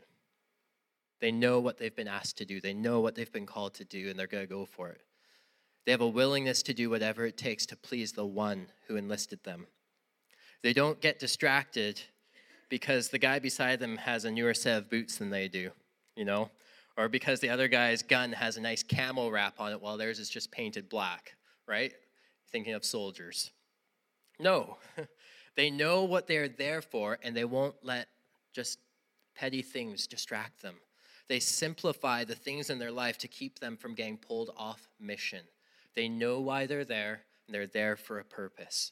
They 1.21 1.33
know 1.33 1.61
what 1.61 1.79
they've 1.79 1.97
been 1.97 2.09
asked 2.09 2.37
to 2.39 2.45
do, 2.45 2.61
they 2.61 2.75
know 2.75 3.01
what 3.01 3.15
they've 3.15 3.33
been 3.33 3.47
called 3.47 3.75
to 3.75 3.85
do, 3.85 4.11
and 4.11 4.19
they're 4.19 4.27
going 4.27 4.45
to 4.45 4.55
go 4.55 4.67
for 4.67 4.91
it. 4.91 5.01
They 5.85 5.93
have 5.93 6.01
a 6.01 6.09
willingness 6.09 6.63
to 6.65 6.75
do 6.75 6.91
whatever 6.91 7.25
it 7.25 7.37
takes 7.37 7.65
to 7.67 7.77
please 7.77 8.13
the 8.13 8.27
one 8.27 8.67
who 8.87 8.97
enlisted 8.97 9.43
them. 9.45 9.67
They 10.67 10.73
don't 10.73 11.01
get 11.01 11.21
distracted 11.21 12.01
because 12.71 13.09
the 13.09 13.21
guy 13.21 13.39
beside 13.39 13.79
them 13.79 13.99
has 13.99 14.25
a 14.25 14.33
newer 14.33 14.53
set 14.53 14.79
of 14.79 14.91
boots 14.91 15.17
than 15.17 15.31
they 15.31 15.47
do, 15.47 15.71
you 16.17 16.25
know, 16.25 16.51
or 16.97 17.09
because 17.09 17.39
the 17.39 17.51
other 17.51 17.69
guy's 17.69 18.03
gun 18.03 18.33
has 18.33 18.57
a 18.57 18.61
nice 18.61 18.83
camel 18.83 19.31
wrap 19.31 19.61
on 19.61 19.71
it 19.71 19.81
while 19.81 19.97
theirs 19.97 20.19
is 20.19 20.29
just 20.29 20.51
painted 20.51 20.89
black, 20.89 21.37
right? 21.69 21.93
Thinking 22.51 22.75
of 22.75 22.85
soldiers. 22.85 23.53
No, 24.41 24.79
they 25.55 25.71
know 25.71 26.03
what 26.03 26.27
they're 26.27 26.49
there 26.49 26.83
for 26.83 27.17
and 27.23 27.37
they 27.37 27.45
won't 27.45 27.77
let 27.85 28.09
just 28.53 28.81
petty 29.37 29.63
things 29.63 30.09
distract 30.09 30.63
them. 30.63 30.75
They 31.29 31.39
simplify 31.39 32.25
the 32.25 32.35
things 32.35 32.71
in 32.71 32.81
their 32.81 32.91
life 32.91 33.19
to 33.19 33.29
keep 33.29 33.61
them 33.61 33.77
from 33.77 33.95
getting 33.95 34.17
pulled 34.17 34.51
off 34.57 34.89
mission. 34.99 35.45
They 35.95 36.09
know 36.09 36.41
why 36.41 36.67
they're 36.67 36.85
there 36.85 37.21
and 37.47 37.55
they're 37.55 37.69
there 37.69 37.95
for 37.95 38.19
a 38.19 38.25
purpose. 38.25 38.91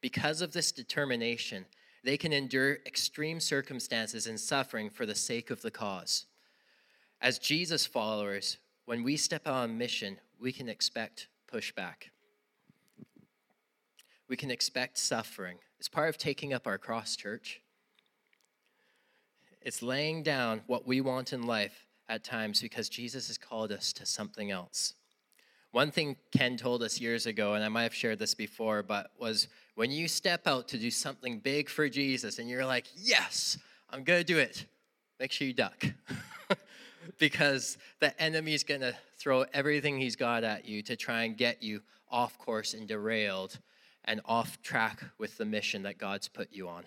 Because 0.00 0.40
of 0.40 0.52
this 0.52 0.72
determination, 0.72 1.66
they 2.04 2.16
can 2.16 2.32
endure 2.32 2.78
extreme 2.86 3.40
circumstances 3.40 4.26
and 4.26 4.38
suffering 4.38 4.90
for 4.90 5.06
the 5.06 5.14
sake 5.14 5.50
of 5.50 5.62
the 5.62 5.70
cause. 5.70 6.26
As 7.20 7.38
Jesus 7.38 7.84
followers, 7.86 8.58
when 8.84 9.02
we 9.02 9.16
step 9.16 9.46
out 9.46 9.54
on 9.54 9.76
mission, 9.76 10.18
we 10.40 10.52
can 10.52 10.68
expect 10.68 11.28
pushback. 11.52 12.10
We 14.28 14.36
can 14.36 14.50
expect 14.50 14.98
suffering. 14.98 15.58
It's 15.78 15.88
part 15.88 16.08
of 16.08 16.18
taking 16.18 16.52
up 16.52 16.66
our 16.66 16.78
cross, 16.78 17.16
church. 17.16 17.60
It's 19.60 19.82
laying 19.82 20.22
down 20.22 20.62
what 20.66 20.86
we 20.86 21.00
want 21.00 21.32
in 21.32 21.42
life 21.42 21.86
at 22.08 22.24
times 22.24 22.60
because 22.60 22.88
Jesus 22.88 23.26
has 23.26 23.38
called 23.38 23.72
us 23.72 23.92
to 23.94 24.06
something 24.06 24.50
else. 24.50 24.94
One 25.72 25.90
thing 25.90 26.16
Ken 26.32 26.56
told 26.56 26.82
us 26.82 27.00
years 27.00 27.26
ago, 27.26 27.54
and 27.54 27.62
I 27.62 27.68
might 27.68 27.82
have 27.82 27.94
shared 27.94 28.18
this 28.18 28.34
before, 28.34 28.82
but 28.82 29.10
was 29.18 29.48
when 29.78 29.92
you 29.92 30.08
step 30.08 30.48
out 30.48 30.66
to 30.66 30.76
do 30.76 30.90
something 30.90 31.38
big 31.38 31.68
for 31.68 31.88
Jesus 31.88 32.40
and 32.40 32.50
you're 32.50 32.66
like, 32.66 32.86
yes, 32.96 33.58
I'm 33.90 34.02
going 34.02 34.18
to 34.18 34.24
do 34.24 34.36
it, 34.36 34.66
make 35.20 35.30
sure 35.30 35.46
you 35.46 35.52
duck. 35.52 35.84
because 37.20 37.78
the 38.00 38.20
enemy's 38.20 38.64
going 38.64 38.80
to 38.80 38.96
throw 39.18 39.44
everything 39.54 39.96
he's 39.96 40.16
got 40.16 40.42
at 40.42 40.64
you 40.64 40.82
to 40.82 40.96
try 40.96 41.22
and 41.22 41.36
get 41.36 41.62
you 41.62 41.80
off 42.10 42.36
course 42.38 42.74
and 42.74 42.88
derailed 42.88 43.60
and 44.04 44.20
off 44.24 44.60
track 44.62 45.00
with 45.16 45.38
the 45.38 45.44
mission 45.44 45.84
that 45.84 45.96
God's 45.96 46.26
put 46.26 46.48
you 46.50 46.68
on. 46.68 46.82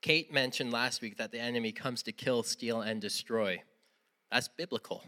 Kate 0.00 0.32
mentioned 0.32 0.72
last 0.72 1.02
week 1.02 1.18
that 1.18 1.32
the 1.32 1.38
enemy 1.38 1.70
comes 1.70 2.02
to 2.04 2.12
kill, 2.12 2.42
steal, 2.42 2.80
and 2.80 2.98
destroy. 3.02 3.62
That's 4.32 4.48
biblical. 4.48 5.04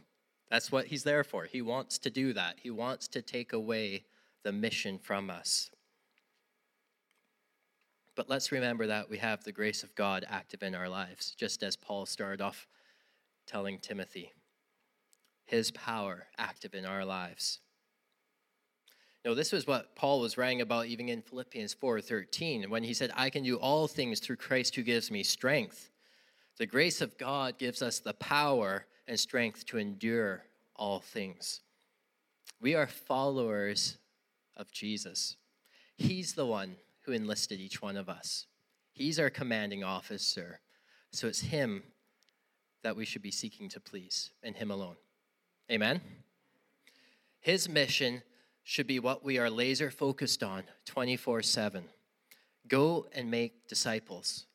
That's 0.50 0.70
what 0.70 0.88
he's 0.88 1.04
there 1.04 1.24
for. 1.24 1.46
He 1.46 1.62
wants 1.62 1.96
to 2.00 2.10
do 2.10 2.34
that. 2.34 2.56
He 2.62 2.70
wants 2.70 3.08
to 3.08 3.22
take 3.22 3.54
away 3.54 4.04
the 4.42 4.52
mission 4.52 4.98
from 4.98 5.30
us. 5.30 5.70
But 8.16 8.30
let's 8.30 8.50
remember 8.50 8.86
that 8.86 9.10
we 9.10 9.18
have 9.18 9.44
the 9.44 9.52
grace 9.52 9.82
of 9.82 9.94
God 9.94 10.24
active 10.28 10.62
in 10.62 10.74
our 10.74 10.88
lives, 10.88 11.34
just 11.36 11.62
as 11.62 11.76
Paul 11.76 12.06
started 12.06 12.40
off 12.40 12.66
telling 13.46 13.78
Timothy. 13.78 14.32
His 15.44 15.70
power 15.70 16.26
active 16.38 16.74
in 16.74 16.86
our 16.86 17.04
lives. 17.04 17.60
No, 19.24 19.34
this 19.34 19.52
was 19.52 19.66
what 19.66 19.94
Paul 19.94 20.20
was 20.20 20.38
writing 20.38 20.60
about 20.60 20.86
even 20.86 21.08
in 21.08 21.20
Philippians 21.20 21.74
4:13 21.74 22.70
when 22.70 22.84
he 22.84 22.94
said, 22.94 23.12
"I 23.14 23.28
can 23.28 23.44
do 23.44 23.58
all 23.58 23.86
things 23.86 24.18
through 24.18 24.36
Christ 24.36 24.74
who 24.74 24.82
gives 24.82 25.10
me 25.10 25.22
strength." 25.22 25.90
The 26.56 26.66
grace 26.66 27.00
of 27.00 27.18
God 27.18 27.58
gives 27.58 27.82
us 27.82 28.00
the 28.00 28.14
power 28.14 28.86
and 29.06 29.20
strength 29.20 29.66
to 29.66 29.78
endure 29.78 30.46
all 30.74 31.00
things. 31.00 31.60
We 32.60 32.74
are 32.74 32.86
followers 32.86 33.98
of 34.56 34.72
Jesus. 34.72 35.36
He's 35.96 36.34
the 36.34 36.46
one 36.46 36.78
who 37.06 37.12
enlisted 37.12 37.60
each 37.60 37.80
one 37.80 37.96
of 37.96 38.08
us. 38.08 38.46
He's 38.92 39.18
our 39.18 39.30
commanding 39.30 39.84
officer. 39.84 40.60
So 41.12 41.28
it's 41.28 41.40
him 41.40 41.84
that 42.82 42.96
we 42.96 43.04
should 43.04 43.22
be 43.22 43.30
seeking 43.30 43.68
to 43.70 43.80
please, 43.80 44.30
and 44.42 44.56
him 44.56 44.70
alone. 44.70 44.96
Amen? 45.70 46.00
His 47.40 47.68
mission 47.68 48.22
should 48.64 48.86
be 48.86 48.98
what 48.98 49.24
we 49.24 49.38
are 49.38 49.48
laser 49.48 49.90
focused 49.90 50.42
on 50.42 50.64
24 50.84 51.42
7. 51.42 51.84
Go 52.68 53.06
and 53.12 53.30
make 53.30 53.68
disciples, 53.68 54.46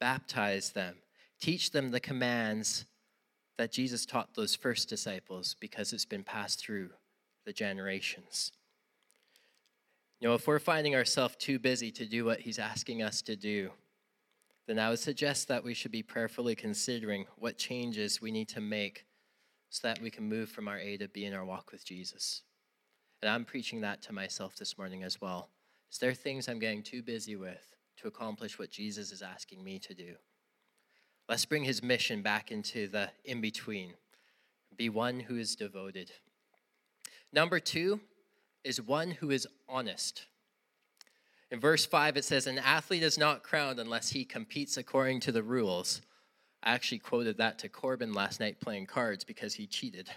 baptize 0.00 0.70
them, 0.70 0.96
teach 1.40 1.70
them 1.70 1.90
the 1.90 2.00
commands 2.00 2.86
that 3.58 3.70
Jesus 3.70 4.06
taught 4.06 4.34
those 4.34 4.54
first 4.54 4.88
disciples 4.88 5.54
because 5.60 5.92
it's 5.92 6.06
been 6.06 6.24
passed 6.24 6.58
through 6.58 6.90
the 7.44 7.52
generations. 7.52 8.52
You 10.22 10.28
know, 10.28 10.34
if 10.36 10.46
we're 10.46 10.60
finding 10.60 10.94
ourselves 10.94 11.34
too 11.34 11.58
busy 11.58 11.90
to 11.90 12.06
do 12.06 12.24
what 12.24 12.38
he's 12.38 12.60
asking 12.60 13.02
us 13.02 13.22
to 13.22 13.34
do, 13.34 13.72
then 14.68 14.78
I 14.78 14.88
would 14.88 15.00
suggest 15.00 15.48
that 15.48 15.64
we 15.64 15.74
should 15.74 15.90
be 15.90 16.04
prayerfully 16.04 16.54
considering 16.54 17.26
what 17.38 17.58
changes 17.58 18.22
we 18.22 18.30
need 18.30 18.48
to 18.50 18.60
make 18.60 19.04
so 19.70 19.88
that 19.88 20.00
we 20.00 20.10
can 20.10 20.28
move 20.28 20.48
from 20.48 20.68
our 20.68 20.78
A 20.78 20.96
to 20.98 21.08
B 21.08 21.24
in 21.24 21.34
our 21.34 21.44
walk 21.44 21.72
with 21.72 21.84
Jesus. 21.84 22.42
And 23.20 23.28
I'm 23.28 23.44
preaching 23.44 23.80
that 23.80 24.00
to 24.02 24.12
myself 24.12 24.54
this 24.54 24.78
morning 24.78 25.02
as 25.02 25.20
well. 25.20 25.48
Is 25.90 25.98
there 25.98 26.14
things 26.14 26.46
I'm 26.46 26.60
getting 26.60 26.84
too 26.84 27.02
busy 27.02 27.34
with 27.34 27.74
to 27.96 28.06
accomplish 28.06 28.60
what 28.60 28.70
Jesus 28.70 29.10
is 29.10 29.22
asking 29.22 29.64
me 29.64 29.80
to 29.80 29.92
do? 29.92 30.14
Let's 31.28 31.46
bring 31.46 31.64
his 31.64 31.82
mission 31.82 32.22
back 32.22 32.52
into 32.52 32.86
the 32.86 33.10
in 33.24 33.40
between. 33.40 33.94
Be 34.76 34.88
one 34.88 35.18
who 35.18 35.36
is 35.36 35.56
devoted. 35.56 36.12
Number 37.32 37.58
two 37.58 37.98
is 38.64 38.80
one 38.80 39.12
who 39.12 39.30
is 39.30 39.46
honest. 39.68 40.26
In 41.50 41.60
verse 41.60 41.84
5, 41.84 42.16
it 42.16 42.24
says, 42.24 42.46
An 42.46 42.58
athlete 42.58 43.02
is 43.02 43.18
not 43.18 43.42
crowned 43.42 43.78
unless 43.78 44.10
he 44.10 44.24
competes 44.24 44.76
according 44.76 45.20
to 45.20 45.32
the 45.32 45.42
rules. 45.42 46.00
I 46.62 46.72
actually 46.72 47.00
quoted 47.00 47.38
that 47.38 47.58
to 47.58 47.68
Corbin 47.68 48.14
last 48.14 48.40
night 48.40 48.60
playing 48.60 48.86
cards 48.86 49.24
because 49.24 49.54
he 49.54 49.66
cheated. 49.66 50.08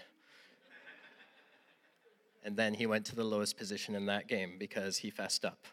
and 2.44 2.56
then 2.56 2.72
he 2.74 2.86
went 2.86 3.04
to 3.06 3.16
the 3.16 3.24
lowest 3.24 3.58
position 3.58 3.94
in 3.94 4.06
that 4.06 4.28
game 4.28 4.54
because 4.58 4.98
he 4.98 5.10
fessed 5.10 5.44
up. 5.44 5.66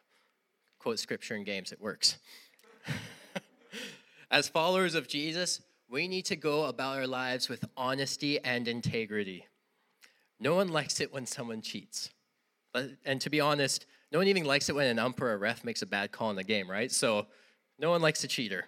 Quote 0.79 0.99
scripture 0.99 1.35
in 1.35 1.43
games, 1.43 1.71
it 1.71 1.79
works. 1.79 2.17
As 4.31 4.49
followers 4.49 4.95
of 4.95 5.07
Jesus, 5.07 5.61
we 5.89 6.07
need 6.07 6.25
to 6.25 6.35
go 6.35 6.65
about 6.65 6.97
our 6.97 7.07
lives 7.07 7.47
with 7.47 7.63
honesty 7.77 8.43
and 8.43 8.67
integrity. 8.67 9.45
No 10.39 10.55
one 10.55 10.69
likes 10.69 10.99
it 10.99 11.13
when 11.13 11.25
someone 11.25 11.61
cheats. 11.61 12.09
And 13.05 13.21
to 13.21 13.29
be 13.29 13.39
honest, 13.39 13.85
no 14.11 14.19
one 14.19 14.27
even 14.27 14.45
likes 14.45 14.69
it 14.69 14.75
when 14.75 14.87
an 14.87 14.99
umpire 14.99 15.29
or 15.29 15.33
a 15.33 15.37
ref 15.37 15.63
makes 15.63 15.81
a 15.81 15.85
bad 15.85 16.11
call 16.11 16.29
in 16.29 16.35
the 16.35 16.43
game, 16.43 16.69
right? 16.69 16.91
So 16.91 17.27
no 17.79 17.89
one 17.89 18.01
likes 18.01 18.23
a 18.23 18.27
cheater. 18.27 18.65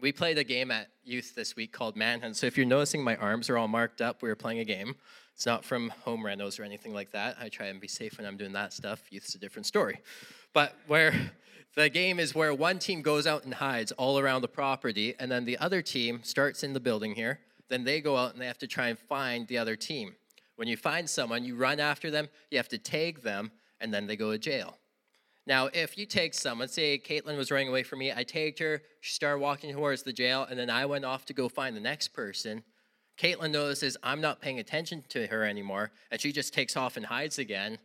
We 0.00 0.12
played 0.12 0.38
a 0.38 0.44
game 0.44 0.70
at 0.70 0.88
youth 1.02 1.34
this 1.34 1.56
week 1.56 1.72
called 1.72 1.96
Manhunt. 1.96 2.36
So 2.36 2.46
if 2.46 2.56
you're 2.56 2.66
noticing 2.66 3.02
my 3.02 3.16
arms 3.16 3.50
are 3.50 3.58
all 3.58 3.68
marked 3.68 4.00
up, 4.00 4.22
we 4.22 4.28
were 4.28 4.36
playing 4.36 4.60
a 4.60 4.64
game. 4.64 4.94
It's 5.34 5.46
not 5.46 5.64
from 5.64 5.90
home 6.04 6.22
renos 6.22 6.58
or 6.60 6.64
anything 6.64 6.92
like 6.92 7.12
that. 7.12 7.36
I 7.40 7.48
try 7.48 7.66
and 7.66 7.80
be 7.80 7.88
safe 7.88 8.18
when 8.18 8.26
I'm 8.26 8.36
doing 8.36 8.52
that 8.52 8.72
stuff. 8.72 9.02
Youth's 9.10 9.34
a 9.34 9.38
different 9.38 9.66
story. 9.66 10.00
But 10.52 10.74
where 10.86 11.14
the 11.74 11.88
game 11.88 12.20
is 12.20 12.34
where 12.34 12.52
one 12.52 12.78
team 12.78 13.02
goes 13.02 13.26
out 13.26 13.44
and 13.44 13.54
hides 13.54 13.92
all 13.92 14.18
around 14.18 14.42
the 14.42 14.48
property, 14.48 15.14
and 15.18 15.30
then 15.30 15.44
the 15.44 15.56
other 15.58 15.80
team 15.80 16.20
starts 16.22 16.62
in 16.62 16.72
the 16.72 16.80
building 16.80 17.14
here. 17.14 17.40
Then 17.68 17.84
they 17.84 18.00
go 18.00 18.16
out 18.16 18.32
and 18.32 18.42
they 18.42 18.46
have 18.46 18.58
to 18.58 18.66
try 18.66 18.88
and 18.88 18.98
find 18.98 19.46
the 19.46 19.58
other 19.58 19.76
team. 19.76 20.16
When 20.58 20.68
you 20.68 20.76
find 20.76 21.08
someone, 21.08 21.44
you 21.44 21.56
run 21.56 21.80
after 21.80 22.10
them, 22.10 22.28
you 22.50 22.58
have 22.58 22.68
to 22.68 22.78
tag 22.78 23.22
them, 23.22 23.50
and 23.80 23.92
then 23.92 24.06
they 24.06 24.16
go 24.16 24.32
to 24.32 24.38
jail. 24.38 24.78
Now, 25.46 25.70
if 25.72 25.96
you 25.96 26.04
take 26.04 26.34
someone, 26.34 26.68
say 26.68 26.98
Caitlin 26.98 27.38
was 27.38 27.50
running 27.50 27.68
away 27.68 27.82
from 27.82 28.00
me, 28.00 28.12
I 28.12 28.22
tagged 28.22 28.58
her, 28.58 28.82
she 29.00 29.14
started 29.14 29.40
walking 29.40 29.72
towards 29.72 30.02
the 30.02 30.12
jail, 30.12 30.46
and 30.48 30.58
then 30.58 30.68
I 30.68 30.84
went 30.84 31.04
off 31.06 31.24
to 31.26 31.32
go 31.32 31.48
find 31.48 31.74
the 31.74 31.80
next 31.80 32.08
person. 32.08 32.62
Caitlin 33.18 33.50
notices 33.50 33.96
I'm 34.02 34.20
not 34.20 34.42
paying 34.42 34.58
attention 34.58 35.04
to 35.08 35.26
her 35.28 35.44
anymore, 35.44 35.90
and 36.10 36.20
she 36.20 36.32
just 36.32 36.52
takes 36.52 36.76
off 36.76 36.96
and 36.96 37.06
hides 37.06 37.38
again. 37.38 37.78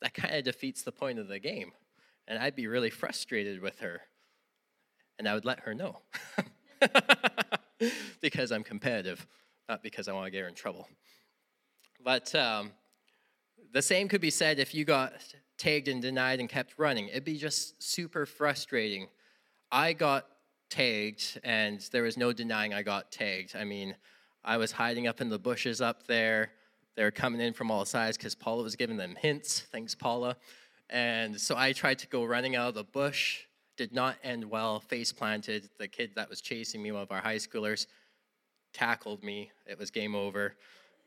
That 0.00 0.14
kind 0.14 0.34
of 0.34 0.44
defeats 0.44 0.82
the 0.82 0.92
point 0.92 1.18
of 1.18 1.28
the 1.28 1.38
game 1.38 1.72
and 2.30 2.38
I'd 2.38 2.54
be 2.54 2.68
really 2.68 2.90
frustrated 2.90 3.60
with 3.60 3.80
her. 3.80 4.02
and 5.18 5.28
I 5.28 5.34
would 5.34 5.44
let 5.44 5.60
her 5.60 5.74
know 5.74 5.98
because 8.22 8.52
I'm 8.52 8.62
competitive, 8.62 9.26
not 9.68 9.82
because 9.82 10.08
I 10.08 10.12
want 10.12 10.26
to 10.26 10.30
get 10.30 10.42
her 10.42 10.48
in 10.48 10.54
trouble. 10.54 10.88
But 12.04 12.34
um, 12.34 12.72
the 13.72 13.82
same 13.82 14.08
could 14.08 14.20
be 14.20 14.30
said 14.30 14.58
if 14.58 14.74
you 14.74 14.84
got 14.84 15.12
tagged 15.58 15.88
and 15.88 16.00
denied 16.00 16.40
and 16.40 16.48
kept 16.48 16.74
running. 16.78 17.08
It'd 17.08 17.24
be 17.24 17.36
just 17.36 17.82
super 17.82 18.24
frustrating. 18.24 19.08
I 19.70 19.92
got 19.92 20.26
tagged, 20.70 21.38
and 21.44 21.80
there 21.92 22.02
was 22.02 22.16
no 22.16 22.32
denying 22.32 22.72
I 22.72 22.82
got 22.82 23.12
tagged. 23.12 23.54
I 23.54 23.64
mean, 23.64 23.94
I 24.44 24.56
was 24.56 24.72
hiding 24.72 25.06
up 25.06 25.20
in 25.20 25.28
the 25.28 25.38
bushes 25.38 25.80
up 25.80 26.06
there. 26.06 26.52
They 26.96 27.04
were 27.04 27.10
coming 27.10 27.40
in 27.40 27.52
from 27.52 27.70
all 27.70 27.84
sides 27.84 28.16
because 28.16 28.34
Paula 28.34 28.62
was 28.62 28.74
giving 28.74 28.96
them 28.96 29.14
hints. 29.16 29.60
Thanks, 29.70 29.94
Paula. 29.94 30.36
And 30.88 31.40
so 31.40 31.56
I 31.56 31.72
tried 31.72 31.98
to 32.00 32.08
go 32.08 32.24
running 32.24 32.56
out 32.56 32.68
of 32.68 32.74
the 32.74 32.84
bush. 32.84 33.44
Did 33.76 33.92
not 33.92 34.16
end 34.24 34.44
well. 34.44 34.80
Face 34.80 35.12
planted. 35.12 35.68
The 35.78 35.88
kid 35.88 36.12
that 36.16 36.28
was 36.28 36.40
chasing 36.40 36.82
me, 36.82 36.90
one 36.90 37.02
of 37.02 37.12
our 37.12 37.20
high 37.20 37.36
schoolers, 37.36 37.86
tackled 38.72 39.22
me. 39.22 39.52
It 39.66 39.78
was 39.78 39.90
game 39.90 40.14
over. 40.14 40.56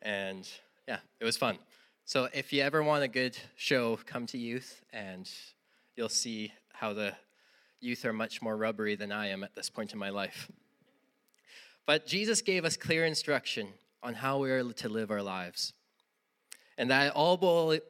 And 0.02 0.48
yeah, 0.88 1.00
it 1.20 1.26
was 1.26 1.38
fun. 1.38 1.58
So 2.06 2.28
if 2.34 2.52
you 2.52 2.62
ever 2.62 2.84
want 2.84 3.04
a 3.04 3.08
good 3.08 3.38
show, 3.56 3.98
come 4.06 4.26
to 4.28 4.38
youth 4.38 4.82
and 4.92 5.30
you'll 5.96 6.10
see 6.10 6.52
how 6.74 6.94
the 6.94 7.14
youth 7.80 8.06
are 8.06 8.14
much 8.14 8.42
more 8.42 8.58
rubbery 8.58 8.96
than 8.96 9.12
I 9.12 9.28
am 9.28 9.44
at 9.44 9.56
this 9.56 9.70
point 9.70 9.94
in 9.94 10.00
my 10.00 10.10
life. 10.10 10.52
But 11.86 12.06
Jesus 12.06 12.42
gave 12.42 12.66
us 12.66 12.78
clear 12.78 13.06
instruction 13.06 13.70
on 14.02 14.16
how 14.16 14.40
we 14.40 14.52
are 14.52 14.64
to 14.64 14.90
live 14.90 15.12
our 15.12 15.22
lives. 15.22 15.74
And 16.78 16.90
that 16.90 17.14
all 17.14 17.38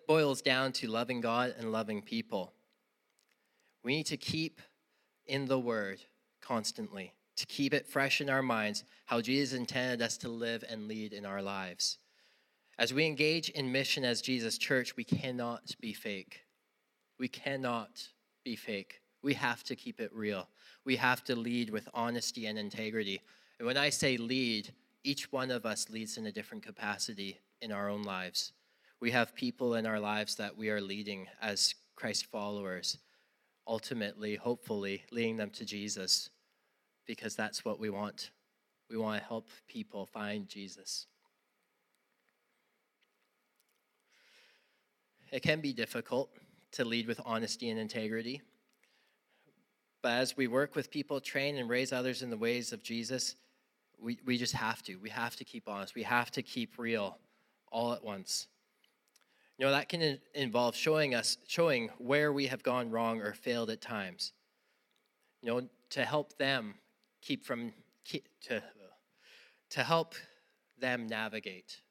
boils 0.08 0.42
down 0.42 0.74
to 0.74 0.88
loving 0.88 1.22
God 1.22 1.56
and 1.58 1.72
loving 1.72 2.02
people. 2.02 2.54
We 3.84 3.96
need 3.96 4.08
to 4.08 4.18
keep 4.18 4.62
in 5.26 5.46
the 5.46 5.60
Word 5.60 6.02
constantly, 6.42 7.14
to 7.38 7.46
keep 7.46 7.74
it 7.74 7.88
fresh 7.88 8.20
in 8.20 8.30
our 8.30 8.42
minds 8.42 8.84
how 9.06 9.22
Jesus 9.22 9.58
intended 9.58 10.02
us 10.02 10.18
to 10.18 10.30
live 10.30 10.64
and 10.70 10.88
lead 10.88 11.14
in 11.14 11.26
our 11.26 11.42
lives. 11.42 11.98
As 12.80 12.94
we 12.94 13.06
engage 13.06 13.50
in 13.50 13.72
mission 13.72 14.04
as 14.04 14.22
Jesus 14.22 14.58
Church, 14.58 14.96
we 14.96 15.04
cannot 15.04 15.76
be 15.80 15.94
fake. 15.94 16.42
We 17.20 17.28
cannot 17.28 18.08
be 18.44 18.56
fake. 18.56 19.02
We 19.22 19.36
have 19.36 19.64
to 19.66 19.76
keep 19.76 20.02
it 20.02 20.12
real. 20.14 20.50
We 20.84 20.96
have 20.96 21.24
to 21.26 21.36
lead 21.36 21.70
with 21.70 21.88
honesty 21.94 22.48
and 22.48 22.58
integrity. 22.58 23.22
And 23.60 23.68
when 23.68 23.78
I 23.78 23.90
say 23.90 24.18
lead, 24.18 24.74
each 25.04 25.32
one 25.32 25.52
of 25.52 25.66
us 25.66 25.90
leads 25.90 26.18
in 26.18 26.26
a 26.26 26.32
different 26.32 26.66
capacity 26.66 27.40
in 27.62 27.72
our 27.72 27.90
own 27.90 28.04
lives. 28.04 28.54
We 29.00 29.12
have 29.12 29.36
people 29.36 29.76
in 29.76 29.86
our 29.86 30.00
lives 30.00 30.36
that 30.36 30.58
we 30.58 30.70
are 30.70 30.82
leading 30.82 31.28
as 31.42 31.76
Christ 31.96 32.26
followers, 32.26 32.98
ultimately, 33.68 34.36
hopefully, 34.36 35.04
leading 35.12 35.38
them 35.38 35.52
to 35.52 35.66
Jesus 35.66 36.30
because 37.06 37.36
that's 37.36 37.64
what 37.64 37.80
we 37.80 37.90
want. 37.90 38.32
We 38.90 38.98
want 38.98 39.22
to 39.22 39.28
help 39.28 39.48
people 39.68 40.06
find 40.06 40.48
Jesus. 40.48 41.06
It 45.34 45.42
can 45.42 45.62
be 45.62 45.74
difficult 45.74 46.30
to 46.74 46.86
lead 46.86 47.08
with 47.08 47.20
honesty 47.26 47.72
and 47.72 47.80
integrity. 47.80 48.44
But 50.04 50.12
as 50.12 50.38
we 50.38 50.46
work 50.46 50.76
with 50.76 50.92
people, 50.92 51.20
train 51.20 51.58
and 51.58 51.68
raise 51.68 51.92
others 51.92 52.22
in 52.22 52.30
the 52.30 52.38
ways 52.38 52.72
of 52.72 52.84
Jesus, 52.84 53.36
we, 54.00 54.20
we 54.28 54.38
just 54.38 54.54
have 54.54 54.84
to. 54.84 54.96
We 54.98 55.10
have 55.10 55.36
to 55.38 55.44
keep 55.44 55.68
honest. 55.68 55.96
We 55.96 56.04
have 56.04 56.30
to 56.34 56.44
keep 56.44 56.78
real 56.78 57.18
all 57.72 57.94
at 57.94 58.04
once. 58.04 58.46
You 59.58 59.66
know, 59.66 59.72
that 59.72 59.90
can 59.90 60.20
involve 60.36 60.76
showing 60.76 61.16
us, 61.16 61.38
showing 61.48 61.90
where 61.98 62.32
we 62.32 62.46
have 62.46 62.62
gone 62.62 62.92
wrong 62.92 63.20
or 63.20 63.34
failed 63.34 63.72
at 63.72 63.82
times. 63.82 64.34
You 65.42 65.52
know, 65.52 65.68
to 65.90 66.06
help 66.06 66.38
them 66.38 66.76
keep 67.24 67.44
from, 67.44 67.74
keep, 68.06 68.28
to, 68.50 68.62
to 69.72 69.84
help 69.84 70.14
them 70.80 71.08
navigate 71.08 71.82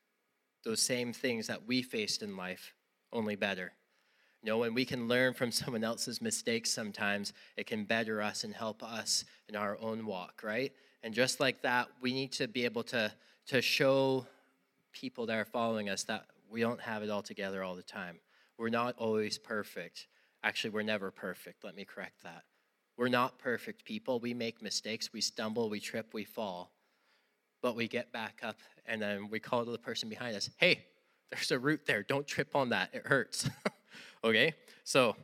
those 0.65 0.81
same 0.81 1.13
things 1.13 1.49
that 1.49 1.67
we 1.67 1.83
faced 1.83 2.23
in 2.23 2.37
life 2.37 2.73
only 3.13 3.37
better. 3.37 3.73
You 4.43 4.51
know, 4.51 4.59
when 4.59 4.75
we 4.75 4.85
can 4.85 5.09
learn 5.09 5.35
from 5.35 5.53
someone 5.53 5.85
else's 5.85 6.21
mistakes 6.21 6.71
sometimes, 6.71 7.33
it 7.57 7.67
can 7.67 7.85
better 7.85 8.21
us 8.21 8.45
and 8.45 8.55
help 8.55 8.83
us 8.83 9.25
in 9.49 9.57
our 9.57 9.79
own 9.81 10.07
walk, 10.07 10.43
right? 10.43 10.73
And 11.03 11.15
just 11.15 11.41
like 11.41 11.63
that, 11.63 11.89
we 12.01 12.13
need 12.13 12.33
to 12.33 12.49
be 12.49 12.65
able 12.65 12.83
to, 12.85 13.13
to 13.49 13.61
show 13.61 14.27
people 14.93 15.27
that 15.27 15.37
are 15.37 15.45
following 15.45 15.89
us 15.89 16.05
that 16.05 16.27
we 16.51 16.61
don't 16.61 16.81
have 16.81 17.03
it 17.03 17.11
all 17.11 17.23
together 17.23 17.63
all 17.63 17.75
the 17.75 17.83
time. 17.83 18.19
We're 18.59 18.69
not 18.69 18.95
always 18.99 19.39
perfect. 19.39 20.07
Actually, 20.45 20.71
we're 20.71 20.83
never 20.83 21.11
perfect. 21.11 21.65
Let 21.65 21.75
me 21.75 21.85
correct 21.85 22.23
that. 22.25 22.43
We're 22.97 23.09
not 23.09 23.39
perfect 23.39 23.85
people. 23.85 24.21
We 24.21 24.35
make 24.35 24.63
mistakes. 24.63 25.13
We 25.13 25.21
stumble, 25.21 25.71
we 25.71 25.81
trip, 25.81 26.13
we 26.13 26.25
fall. 26.25 26.73
But 27.63 27.75
we 27.75 27.89
get 27.89 28.13
back 28.13 28.41
up 28.43 28.57
and 28.87 29.01
then 29.01 29.29
we 29.31 29.41
call 29.41 29.65
to 29.65 29.71
the 29.71 29.79
person 29.79 30.09
behind 30.09 30.37
us, 30.37 30.51
hey, 30.59 30.85
there's 31.33 31.51
a 31.51 31.59
root 31.59 31.87
there. 31.87 32.03
Don't 32.03 32.27
trip 32.27 32.55
on 32.55 32.69
that. 32.69 32.91
It 32.93 33.07
hurts. 33.07 33.49
okay? 34.25 34.53
So, 34.85 35.17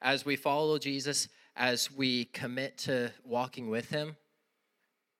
as 0.00 0.26
we 0.26 0.34
follow 0.34 0.76
Jesus, 0.78 1.28
as 1.54 1.90
we 1.92 2.24
commit 2.26 2.78
to 2.78 3.12
walking 3.24 3.70
with 3.70 3.88
him, 3.88 4.16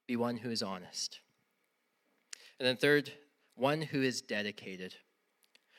be 0.08 0.16
one 0.16 0.36
who 0.36 0.50
is 0.50 0.62
honest. 0.62 1.20
And 2.58 2.66
then, 2.66 2.76
third, 2.76 3.12
one 3.54 3.82
who 3.82 4.02
is 4.02 4.20
dedicated. 4.20 4.96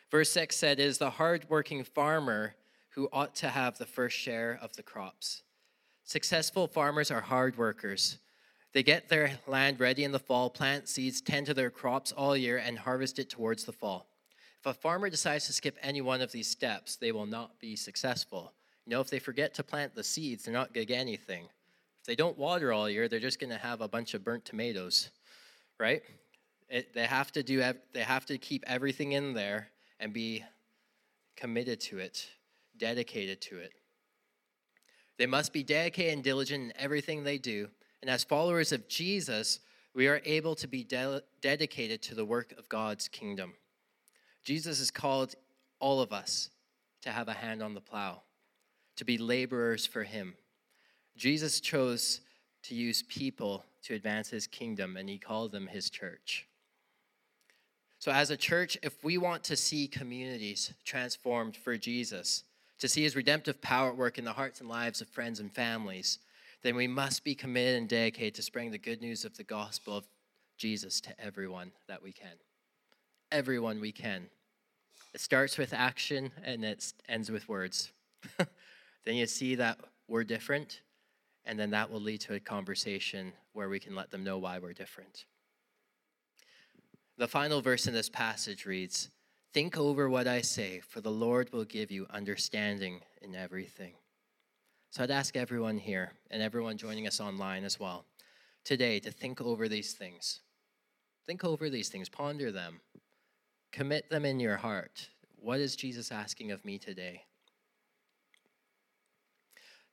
Verse 0.09 0.29
6 0.31 0.55
said, 0.55 0.79
It 0.79 0.83
is 0.83 0.97
the 0.97 1.09
hardworking 1.09 1.83
farmer 1.83 2.55
who 2.91 3.09
ought 3.11 3.35
to 3.35 3.49
have 3.49 3.77
the 3.77 3.85
first 3.85 4.15
share 4.15 4.57
of 4.61 4.73
the 4.77 4.83
crops. 4.83 5.43
Successful 6.05 6.67
farmers 6.67 7.11
are 7.11 7.21
hard 7.21 7.57
workers. 7.57 8.19
They 8.71 8.83
get 8.83 9.09
their 9.09 9.39
land 9.45 9.79
ready 9.81 10.05
in 10.05 10.11
the 10.13 10.19
fall, 10.19 10.49
plant 10.49 10.87
seeds, 10.87 11.19
tend 11.19 11.47
to 11.47 11.53
their 11.53 11.69
crops 11.69 12.13
all 12.13 12.37
year, 12.37 12.57
and 12.57 12.79
harvest 12.79 13.19
it 13.19 13.29
towards 13.29 13.65
the 13.65 13.73
fall. 13.73 14.12
If 14.63 14.67
a 14.67 14.73
farmer 14.73 15.09
decides 15.09 15.45
to 15.47 15.53
skip 15.53 15.77
any 15.81 15.99
one 15.99 16.21
of 16.21 16.31
these 16.31 16.47
steps, 16.47 16.95
they 16.95 17.11
will 17.11 17.25
not 17.25 17.59
be 17.59 17.75
successful. 17.75 18.53
You 18.85 18.91
know, 18.91 19.01
if 19.01 19.09
they 19.09 19.19
forget 19.19 19.53
to 19.55 19.63
plant 19.63 19.93
the 19.93 20.05
seeds, 20.05 20.45
they're 20.45 20.53
not 20.53 20.73
going 20.73 20.87
to 20.87 20.93
get 20.93 21.01
anything. 21.01 21.49
If 21.99 22.05
they 22.07 22.15
don't 22.15 22.37
water 22.37 22.71
all 22.71 22.89
year, 22.89 23.09
they're 23.09 23.19
just 23.19 23.41
going 23.41 23.49
to 23.49 23.57
have 23.57 23.81
a 23.81 23.89
bunch 23.89 24.13
of 24.13 24.23
burnt 24.23 24.45
tomatoes, 24.45 25.09
right? 25.81 26.01
It, 26.69 26.93
they 26.93 27.05
have 27.05 27.33
to 27.33 27.43
do. 27.43 27.61
They 27.93 28.03
have 28.03 28.25
to 28.27 28.37
keep 28.37 28.63
everything 28.65 29.11
in 29.11 29.33
there 29.33 29.67
and 29.99 30.13
be 30.13 30.45
committed 31.35 31.81
to 31.81 31.97
it, 31.97 32.25
dedicated 32.77 33.41
to 33.41 33.57
it. 33.57 33.73
They 35.17 35.25
must 35.25 35.51
be 35.51 35.63
dedicated 35.63 36.13
and 36.13 36.23
diligent 36.23 36.63
in 36.63 36.73
everything 36.77 37.25
they 37.25 37.37
do. 37.37 37.67
And 38.01 38.09
as 38.09 38.23
followers 38.23 38.71
of 38.71 38.87
Jesus, 38.87 39.59
we 39.93 40.07
are 40.07 40.21
able 40.23 40.55
to 40.55 40.67
be 40.67 40.85
de- 40.85 41.21
dedicated 41.41 42.01
to 42.03 42.15
the 42.15 42.23
work 42.23 42.53
of 42.57 42.69
God's 42.69 43.09
kingdom. 43.09 43.55
Jesus 44.43 44.79
has 44.79 44.91
called 44.91 45.35
all 45.79 46.01
of 46.01 46.11
us 46.11 46.49
to 47.01 47.11
have 47.11 47.27
a 47.27 47.33
hand 47.33 47.61
on 47.61 47.73
the 47.73 47.81
plow, 47.81 48.21
to 48.97 49.05
be 49.05 49.17
laborers 49.17 49.85
for 49.85 50.03
him. 50.03 50.35
Jesus 51.15 51.59
chose 51.59 52.21
to 52.63 52.75
use 52.75 53.03
people 53.03 53.65
to 53.83 53.93
advance 53.93 54.29
his 54.29 54.47
kingdom, 54.47 54.97
and 54.97 55.09
he 55.09 55.17
called 55.17 55.51
them 55.51 55.67
his 55.67 55.89
church. 55.89 56.47
So, 57.99 58.11
as 58.11 58.29
a 58.29 58.37
church, 58.37 58.77
if 58.83 59.01
we 59.03 59.17
want 59.17 59.43
to 59.45 59.55
see 59.55 59.87
communities 59.87 60.73
transformed 60.83 61.55
for 61.55 61.77
Jesus, 61.77 62.43
to 62.79 62.89
see 62.89 63.03
his 63.03 63.15
redemptive 63.15 63.61
power 63.61 63.89
at 63.89 63.97
work 63.97 64.17
in 64.17 64.25
the 64.25 64.33
hearts 64.33 64.59
and 64.59 64.67
lives 64.67 64.99
of 64.99 65.07
friends 65.07 65.39
and 65.39 65.53
families, 65.53 66.19
then 66.63 66.75
we 66.75 66.87
must 66.87 67.23
be 67.23 67.35
committed 67.35 67.77
and 67.77 67.87
dedicated 67.87 68.35
to 68.35 68.41
spreading 68.41 68.71
the 68.71 68.77
good 68.77 69.01
news 69.01 69.23
of 69.23 69.37
the 69.37 69.43
gospel 69.43 69.97
of 69.97 70.05
Jesus 70.57 70.99
to 71.01 71.19
everyone 71.19 71.71
that 71.87 72.03
we 72.03 72.11
can 72.11 72.33
everyone 73.33 73.81
we 73.81 73.91
can. 73.91 74.27
It 75.13 75.19
starts 75.19 75.57
with 75.57 75.73
action 75.73 76.31
and 76.43 76.63
it 76.63 76.93
ends 77.09 77.31
with 77.31 77.49
words. 77.49 77.91
then 78.37 79.15
you 79.15 79.25
see 79.25 79.55
that 79.55 79.79
we're 80.07 80.23
different, 80.23 80.81
and 81.43 81.59
then 81.59 81.71
that 81.71 81.89
will 81.89 81.99
lead 81.99 82.21
to 82.21 82.35
a 82.35 82.39
conversation 82.39 83.33
where 83.53 83.69
we 83.69 83.79
can 83.79 83.95
let 83.95 84.11
them 84.11 84.23
know 84.23 84.37
why 84.37 84.59
we're 84.59 84.73
different. 84.73 85.25
The 87.17 87.27
final 87.27 87.61
verse 87.61 87.87
in 87.87 87.93
this 87.93 88.09
passage 88.09 88.65
reads 88.65 89.09
Think 89.51 89.77
over 89.77 90.09
what 90.09 90.27
I 90.27 90.41
say, 90.41 90.81
for 90.87 91.01
the 91.01 91.11
Lord 91.11 91.51
will 91.51 91.65
give 91.65 91.91
you 91.91 92.07
understanding 92.09 93.01
in 93.21 93.35
everything. 93.35 93.93
So 94.91 95.03
I'd 95.03 95.11
ask 95.11 95.35
everyone 95.35 95.77
here 95.79 96.13
and 96.29 96.41
everyone 96.41 96.77
joining 96.77 97.07
us 97.07 97.19
online 97.19 97.63
as 97.63 97.79
well 97.79 98.05
today 98.63 98.99
to 98.99 99.11
think 99.11 99.41
over 99.41 99.67
these 99.67 99.93
things. 99.93 100.41
Think 101.25 101.43
over 101.43 101.69
these 101.69 101.89
things, 101.89 102.09
ponder 102.09 102.51
them, 102.51 102.81
Commit 103.73 104.09
them 104.09 104.23
in 104.23 104.39
your 104.39 104.55
heart. 104.55 105.09
What 105.35 105.59
is 105.59 105.75
Jesus 105.75 106.11
asking 106.11 106.51
of 106.51 106.63
me 106.63 106.77
today? 106.77 107.23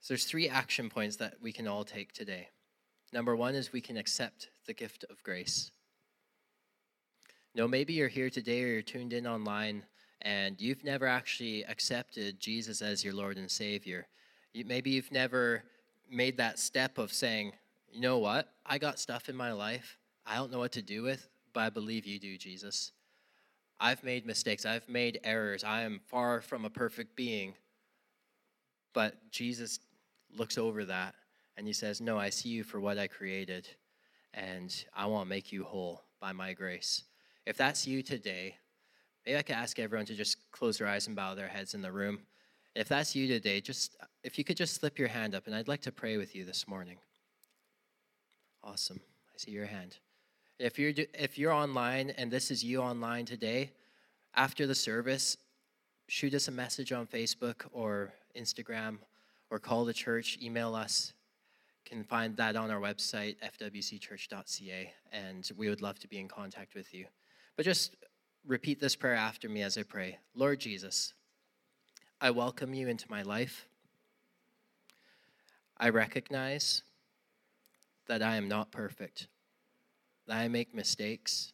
So 0.00 0.14
there's 0.14 0.26
three 0.26 0.48
action 0.48 0.88
points 0.88 1.16
that 1.16 1.34
we 1.42 1.50
can 1.50 1.66
all 1.66 1.84
take 1.84 2.12
today. 2.12 2.50
Number 3.12 3.34
one 3.34 3.56
is 3.56 3.72
we 3.72 3.80
can 3.80 3.96
accept 3.96 4.50
the 4.66 4.74
gift 4.74 5.04
of 5.10 5.22
grace. 5.24 5.72
Know, 7.54 7.66
maybe 7.66 7.94
you're 7.94 8.06
here 8.06 8.30
today 8.30 8.62
or 8.62 8.68
you're 8.68 8.82
tuned 8.82 9.12
in 9.12 9.26
online 9.26 9.82
and 10.22 10.60
you've 10.60 10.84
never 10.84 11.06
actually 11.06 11.64
accepted 11.64 12.38
Jesus 12.38 12.82
as 12.82 13.02
your 13.02 13.14
Lord 13.14 13.38
and 13.38 13.50
Savior. 13.50 14.06
You, 14.52 14.64
maybe 14.64 14.90
you've 14.90 15.10
never 15.10 15.64
made 16.08 16.36
that 16.36 16.60
step 16.60 16.98
of 16.98 17.12
saying, 17.12 17.52
you 17.90 18.00
know 18.00 18.18
what? 18.18 18.52
I 18.64 18.78
got 18.78 19.00
stuff 19.00 19.28
in 19.28 19.34
my 19.34 19.52
life 19.52 19.96
I 20.26 20.36
don't 20.36 20.52
know 20.52 20.58
what 20.58 20.72
to 20.72 20.82
do 20.82 21.02
with, 21.02 21.28
but 21.52 21.60
I 21.60 21.70
believe 21.70 22.06
you 22.06 22.20
do, 22.20 22.36
Jesus. 22.36 22.92
I've 23.80 24.04
made 24.04 24.26
mistakes, 24.26 24.66
I've 24.66 24.88
made 24.88 25.20
errors. 25.24 25.64
I 25.64 25.82
am 25.82 26.00
far 26.06 26.42
from 26.42 26.66
a 26.66 26.70
perfect 26.70 27.16
being. 27.16 27.54
But 28.92 29.30
Jesus 29.30 29.80
looks 30.36 30.58
over 30.58 30.84
that 30.84 31.14
and 31.56 31.66
he 31.66 31.72
says, 31.72 32.00
No, 32.00 32.18
I 32.18 32.28
see 32.28 32.50
you 32.50 32.62
for 32.62 32.78
what 32.78 32.98
I 32.98 33.06
created, 33.06 33.66
and 34.34 34.72
I 34.94 35.06
want 35.06 35.26
to 35.26 35.28
make 35.28 35.50
you 35.50 35.64
whole 35.64 36.02
by 36.20 36.32
my 36.32 36.52
grace. 36.52 37.04
If 37.46 37.56
that's 37.56 37.86
you 37.86 38.02
today, 38.02 38.56
maybe 39.24 39.38
I 39.38 39.42
could 39.42 39.56
ask 39.56 39.78
everyone 39.78 40.06
to 40.06 40.14
just 40.14 40.50
close 40.52 40.78
their 40.78 40.86
eyes 40.86 41.06
and 41.06 41.16
bow 41.16 41.34
their 41.34 41.48
heads 41.48 41.74
in 41.74 41.82
the 41.82 41.92
room. 41.92 42.20
If 42.74 42.88
that's 42.88 43.16
you 43.16 43.26
today, 43.26 43.60
just 43.60 43.96
if 44.22 44.38
you 44.38 44.44
could 44.44 44.56
just 44.56 44.74
slip 44.74 44.98
your 44.98 45.08
hand 45.08 45.34
up, 45.34 45.46
and 45.46 45.56
I'd 45.56 45.68
like 45.68 45.82
to 45.82 45.92
pray 45.92 46.18
with 46.18 46.34
you 46.34 46.44
this 46.44 46.68
morning. 46.68 46.98
Awesome. 48.62 49.00
I 49.34 49.38
see 49.38 49.52
your 49.52 49.66
hand. 49.66 49.96
If 50.60 50.78
you're 50.78 50.92
if 51.14 51.38
you're 51.38 51.54
online 51.54 52.10
and 52.18 52.30
this 52.30 52.50
is 52.50 52.62
you 52.62 52.82
online 52.82 53.24
today, 53.24 53.70
after 54.34 54.66
the 54.66 54.74
service, 54.74 55.38
shoot 56.06 56.34
us 56.34 56.48
a 56.48 56.50
message 56.50 56.92
on 56.92 57.06
Facebook 57.06 57.64
or 57.72 58.12
Instagram 58.36 58.98
or 59.48 59.58
call 59.58 59.86
the 59.86 59.94
church, 59.94 60.36
email 60.42 60.74
us. 60.74 61.14
You 61.86 61.96
can 61.96 62.04
find 62.04 62.36
that 62.36 62.56
on 62.56 62.70
our 62.70 62.78
website 62.78 63.36
fwcchurch.ca 63.42 64.92
and 65.10 65.50
we 65.56 65.70
would 65.70 65.80
love 65.80 65.98
to 66.00 66.08
be 66.08 66.18
in 66.18 66.28
contact 66.28 66.74
with 66.74 66.92
you. 66.92 67.06
But 67.56 67.64
just 67.64 67.96
repeat 68.46 68.80
this 68.80 68.94
prayer 68.94 69.14
after 69.14 69.48
me 69.48 69.62
as 69.62 69.78
I 69.78 69.82
pray. 69.82 70.18
Lord 70.34 70.60
Jesus, 70.60 71.14
I 72.20 72.32
welcome 72.32 72.74
you 72.74 72.86
into 72.86 73.06
my 73.08 73.22
life. 73.22 73.66
I 75.78 75.88
recognize 75.88 76.82
that 78.08 78.22
I 78.22 78.36
am 78.36 78.46
not 78.46 78.70
perfect, 78.70 79.26
that 80.30 80.36
I 80.36 80.46
make 80.46 80.72
mistakes, 80.72 81.52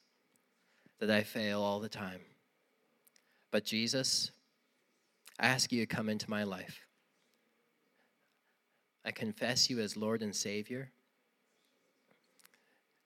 that 1.00 1.10
I 1.10 1.22
fail 1.22 1.62
all 1.62 1.80
the 1.80 1.88
time. 1.88 2.20
But 3.50 3.64
Jesus, 3.64 4.32
I 5.40 5.46
ask 5.46 5.72
you 5.72 5.80
to 5.80 5.86
come 5.86 6.10
into 6.10 6.28
my 6.28 6.44
life. 6.44 6.80
I 9.02 9.12
confess 9.12 9.70
you 9.70 9.80
as 9.80 9.96
Lord 9.96 10.20
and 10.20 10.36
Savior. 10.36 10.90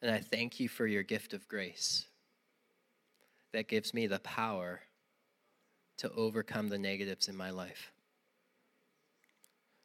And 0.02 0.10
I 0.10 0.18
thank 0.18 0.58
you 0.58 0.68
for 0.68 0.88
your 0.88 1.04
gift 1.04 1.34
of 1.34 1.46
grace 1.46 2.06
that 3.52 3.68
gives 3.68 3.94
me 3.94 4.08
the 4.08 4.18
power 4.18 4.80
to 5.98 6.10
overcome 6.14 6.68
the 6.68 6.78
negatives 6.78 7.28
in 7.28 7.36
my 7.36 7.50
life. 7.50 7.92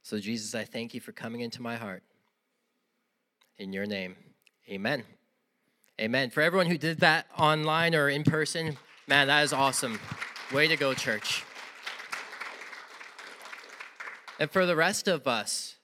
So, 0.01 0.17
Jesus, 0.17 0.55
I 0.55 0.63
thank 0.63 0.95
you 0.95 0.99
for 0.99 1.11
coming 1.11 1.41
into 1.41 1.61
my 1.61 1.75
heart. 1.75 2.01
In 3.59 3.71
your 3.71 3.85
name, 3.85 4.15
amen. 4.67 5.03
Amen. 5.99 6.29
For 6.29 6.41
everyone 6.41 6.67
who 6.67 6.77
did 6.77 6.99
that 6.99 7.27
online 7.37 7.95
or 7.95 8.09
in 8.09 8.25
person, 8.25 8.77
man, 9.07 9.27
that 9.27 9.43
is 9.43 9.53
awesome. 9.53 9.97
Way 10.53 10.67
to 10.67 10.75
go, 10.75 10.93
church. 10.93 11.45
And 14.37 14.51
for 14.51 14.65
the 14.65 14.75
rest 14.75 15.07
of 15.07 15.25
us, 15.25 15.77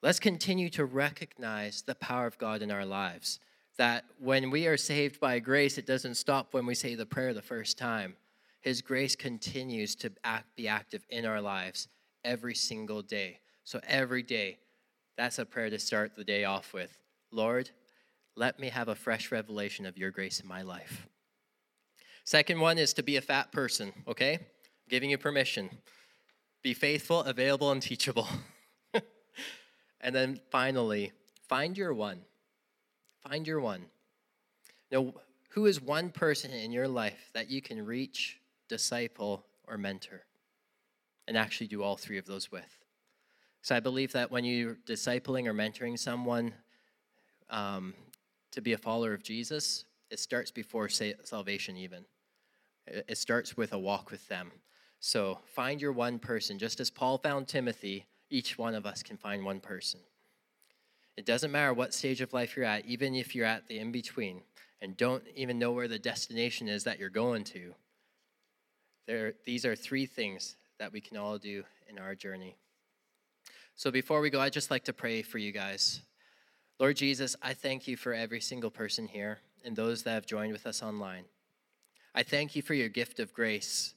let's 0.00 0.20
continue 0.20 0.70
to 0.70 0.84
recognize 0.84 1.82
the 1.82 1.96
power 1.96 2.26
of 2.28 2.38
God 2.38 2.62
in 2.62 2.70
our 2.70 2.84
lives. 2.84 3.40
That 3.78 4.04
when 4.20 4.52
we 4.52 4.68
are 4.68 4.76
saved 4.76 5.18
by 5.18 5.40
grace, 5.40 5.76
it 5.76 5.86
doesn't 5.86 6.14
stop 6.14 6.54
when 6.54 6.64
we 6.64 6.76
say 6.76 6.94
the 6.94 7.06
prayer 7.06 7.34
the 7.34 7.42
first 7.42 7.76
time. 7.76 8.14
His 8.60 8.80
grace 8.80 9.16
continues 9.16 9.96
to 9.96 10.12
act, 10.22 10.54
be 10.54 10.68
active 10.68 11.04
in 11.10 11.26
our 11.26 11.40
lives 11.40 11.88
every 12.24 12.54
single 12.54 13.02
day. 13.02 13.40
So 13.64 13.80
every 13.88 14.22
day, 14.22 14.58
that's 15.16 15.40
a 15.40 15.44
prayer 15.44 15.70
to 15.70 15.80
start 15.80 16.14
the 16.14 16.22
day 16.22 16.44
off 16.44 16.72
with. 16.72 16.96
Lord, 17.32 17.70
let 18.38 18.60
me 18.60 18.68
have 18.68 18.86
a 18.86 18.94
fresh 18.94 19.32
revelation 19.32 19.84
of 19.84 19.98
your 19.98 20.12
grace 20.12 20.38
in 20.38 20.46
my 20.46 20.62
life. 20.62 21.08
Second 22.22 22.60
one 22.60 22.78
is 22.78 22.92
to 22.92 23.02
be 23.02 23.16
a 23.16 23.20
fat 23.20 23.50
person, 23.50 23.92
okay? 24.06 24.34
I'm 24.34 24.44
giving 24.88 25.10
you 25.10 25.18
permission. 25.18 25.68
Be 26.62 26.72
faithful, 26.72 27.22
available, 27.22 27.72
and 27.72 27.82
teachable. 27.82 28.28
and 30.00 30.14
then 30.14 30.38
finally, 30.50 31.10
find 31.48 31.76
your 31.76 31.92
one. 31.92 32.20
Find 33.28 33.44
your 33.44 33.60
one. 33.60 33.86
Now, 34.92 35.14
who 35.50 35.66
is 35.66 35.80
one 35.80 36.10
person 36.10 36.52
in 36.52 36.70
your 36.70 36.86
life 36.86 37.30
that 37.34 37.50
you 37.50 37.60
can 37.60 37.84
reach, 37.84 38.38
disciple, 38.68 39.44
or 39.66 39.76
mentor? 39.76 40.22
And 41.26 41.36
actually 41.36 41.66
do 41.66 41.82
all 41.82 41.96
three 41.96 42.18
of 42.18 42.26
those 42.26 42.52
with. 42.52 42.84
So 43.62 43.74
I 43.74 43.80
believe 43.80 44.12
that 44.12 44.30
when 44.30 44.44
you're 44.44 44.76
discipling 44.86 45.46
or 45.46 45.54
mentoring 45.54 45.98
someone, 45.98 46.54
um, 47.50 47.94
to 48.52 48.60
be 48.60 48.72
a 48.72 48.78
follower 48.78 49.12
of 49.12 49.22
Jesus, 49.22 49.84
it 50.10 50.18
starts 50.18 50.50
before 50.50 50.88
salvation, 50.88 51.76
even. 51.76 52.04
It 52.86 53.18
starts 53.18 53.56
with 53.56 53.72
a 53.72 53.78
walk 53.78 54.10
with 54.10 54.26
them. 54.28 54.50
So 55.00 55.38
find 55.44 55.80
your 55.80 55.92
one 55.92 56.18
person. 56.18 56.58
Just 56.58 56.80
as 56.80 56.90
Paul 56.90 57.18
found 57.18 57.46
Timothy, 57.46 58.06
each 58.30 58.58
one 58.58 58.74
of 58.74 58.86
us 58.86 59.02
can 59.02 59.16
find 59.16 59.44
one 59.44 59.60
person. 59.60 60.00
It 61.16 61.26
doesn't 61.26 61.52
matter 61.52 61.74
what 61.74 61.94
stage 61.94 62.20
of 62.20 62.32
life 62.32 62.56
you're 62.56 62.64
at, 62.64 62.86
even 62.86 63.14
if 63.14 63.34
you're 63.34 63.44
at 63.44 63.66
the 63.68 63.78
in 63.78 63.92
between 63.92 64.42
and 64.80 64.96
don't 64.96 65.24
even 65.34 65.58
know 65.58 65.72
where 65.72 65.88
the 65.88 65.98
destination 65.98 66.68
is 66.68 66.84
that 66.84 66.98
you're 66.98 67.10
going 67.10 67.44
to. 67.44 67.74
There, 69.06 69.34
these 69.44 69.64
are 69.64 69.74
three 69.74 70.06
things 70.06 70.56
that 70.78 70.92
we 70.92 71.00
can 71.00 71.16
all 71.16 71.38
do 71.38 71.64
in 71.88 71.98
our 71.98 72.14
journey. 72.14 72.56
So 73.74 73.90
before 73.90 74.20
we 74.20 74.30
go, 74.30 74.40
I'd 74.40 74.52
just 74.52 74.70
like 74.70 74.84
to 74.84 74.92
pray 74.92 75.22
for 75.22 75.38
you 75.38 75.52
guys. 75.52 76.02
Lord 76.78 76.96
Jesus, 76.96 77.34
I 77.42 77.54
thank 77.54 77.88
you 77.88 77.96
for 77.96 78.14
every 78.14 78.40
single 78.40 78.70
person 78.70 79.08
here 79.08 79.40
and 79.64 79.74
those 79.74 80.04
that 80.04 80.12
have 80.12 80.26
joined 80.26 80.52
with 80.52 80.66
us 80.66 80.82
online. 80.82 81.24
I 82.14 82.22
thank 82.22 82.54
you 82.54 82.62
for 82.62 82.74
your 82.74 82.88
gift 82.88 83.18
of 83.18 83.32
grace 83.32 83.94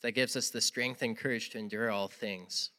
that 0.00 0.12
gives 0.12 0.34
us 0.34 0.48
the 0.48 0.60
strength 0.60 1.02
and 1.02 1.16
courage 1.16 1.50
to 1.50 1.58
endure 1.58 1.90
all 1.90 2.08
things. 2.08 2.70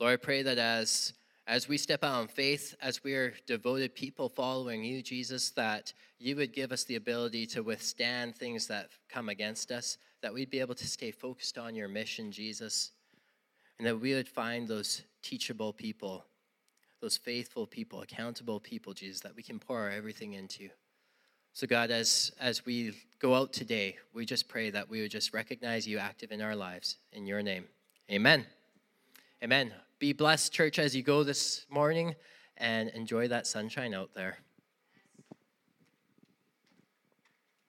Lord, 0.00 0.14
I 0.14 0.16
pray 0.16 0.42
that 0.42 0.58
as 0.58 1.12
as 1.48 1.66
we 1.66 1.76
step 1.76 2.04
out 2.04 2.22
in 2.22 2.28
faith, 2.28 2.76
as 2.80 3.02
we 3.02 3.14
are 3.14 3.34
devoted 3.48 3.96
people 3.96 4.28
following 4.28 4.84
you, 4.84 5.02
Jesus, 5.02 5.50
that 5.50 5.92
you 6.20 6.36
would 6.36 6.52
give 6.52 6.70
us 6.70 6.84
the 6.84 6.94
ability 6.94 7.46
to 7.46 7.64
withstand 7.64 8.36
things 8.36 8.68
that 8.68 8.90
come 9.08 9.28
against 9.28 9.72
us, 9.72 9.98
that 10.22 10.32
we'd 10.32 10.50
be 10.50 10.60
able 10.60 10.76
to 10.76 10.86
stay 10.86 11.10
focused 11.10 11.58
on 11.58 11.74
your 11.74 11.88
mission, 11.88 12.30
Jesus, 12.30 12.92
and 13.78 13.86
that 13.86 14.00
we 14.00 14.14
would 14.14 14.28
find 14.28 14.68
those 14.68 15.02
teachable 15.20 15.72
people 15.72 16.24
those 17.02 17.16
faithful 17.18 17.66
people, 17.66 18.00
accountable 18.00 18.60
people, 18.60 18.94
Jesus, 18.94 19.20
that 19.20 19.36
we 19.36 19.42
can 19.42 19.58
pour 19.58 19.80
our 19.80 19.90
everything 19.90 20.34
into. 20.34 20.70
So, 21.52 21.66
God, 21.66 21.90
as, 21.90 22.32
as 22.40 22.64
we 22.64 22.94
go 23.18 23.34
out 23.34 23.52
today, 23.52 23.96
we 24.14 24.24
just 24.24 24.48
pray 24.48 24.70
that 24.70 24.88
we 24.88 25.02
would 25.02 25.10
just 25.10 25.34
recognize 25.34 25.86
you 25.86 25.98
active 25.98 26.30
in 26.32 26.40
our 26.40 26.56
lives. 26.56 26.96
In 27.12 27.26
your 27.26 27.42
name, 27.42 27.64
amen. 28.10 28.46
Amen. 29.42 29.74
Be 29.98 30.12
blessed, 30.12 30.52
church, 30.52 30.78
as 30.78 30.94
you 30.94 31.02
go 31.02 31.24
this 31.24 31.66
morning 31.68 32.14
and 32.56 32.88
enjoy 32.90 33.26
that 33.28 33.46
sunshine 33.46 33.92
out 33.92 34.10
there. 34.14 34.38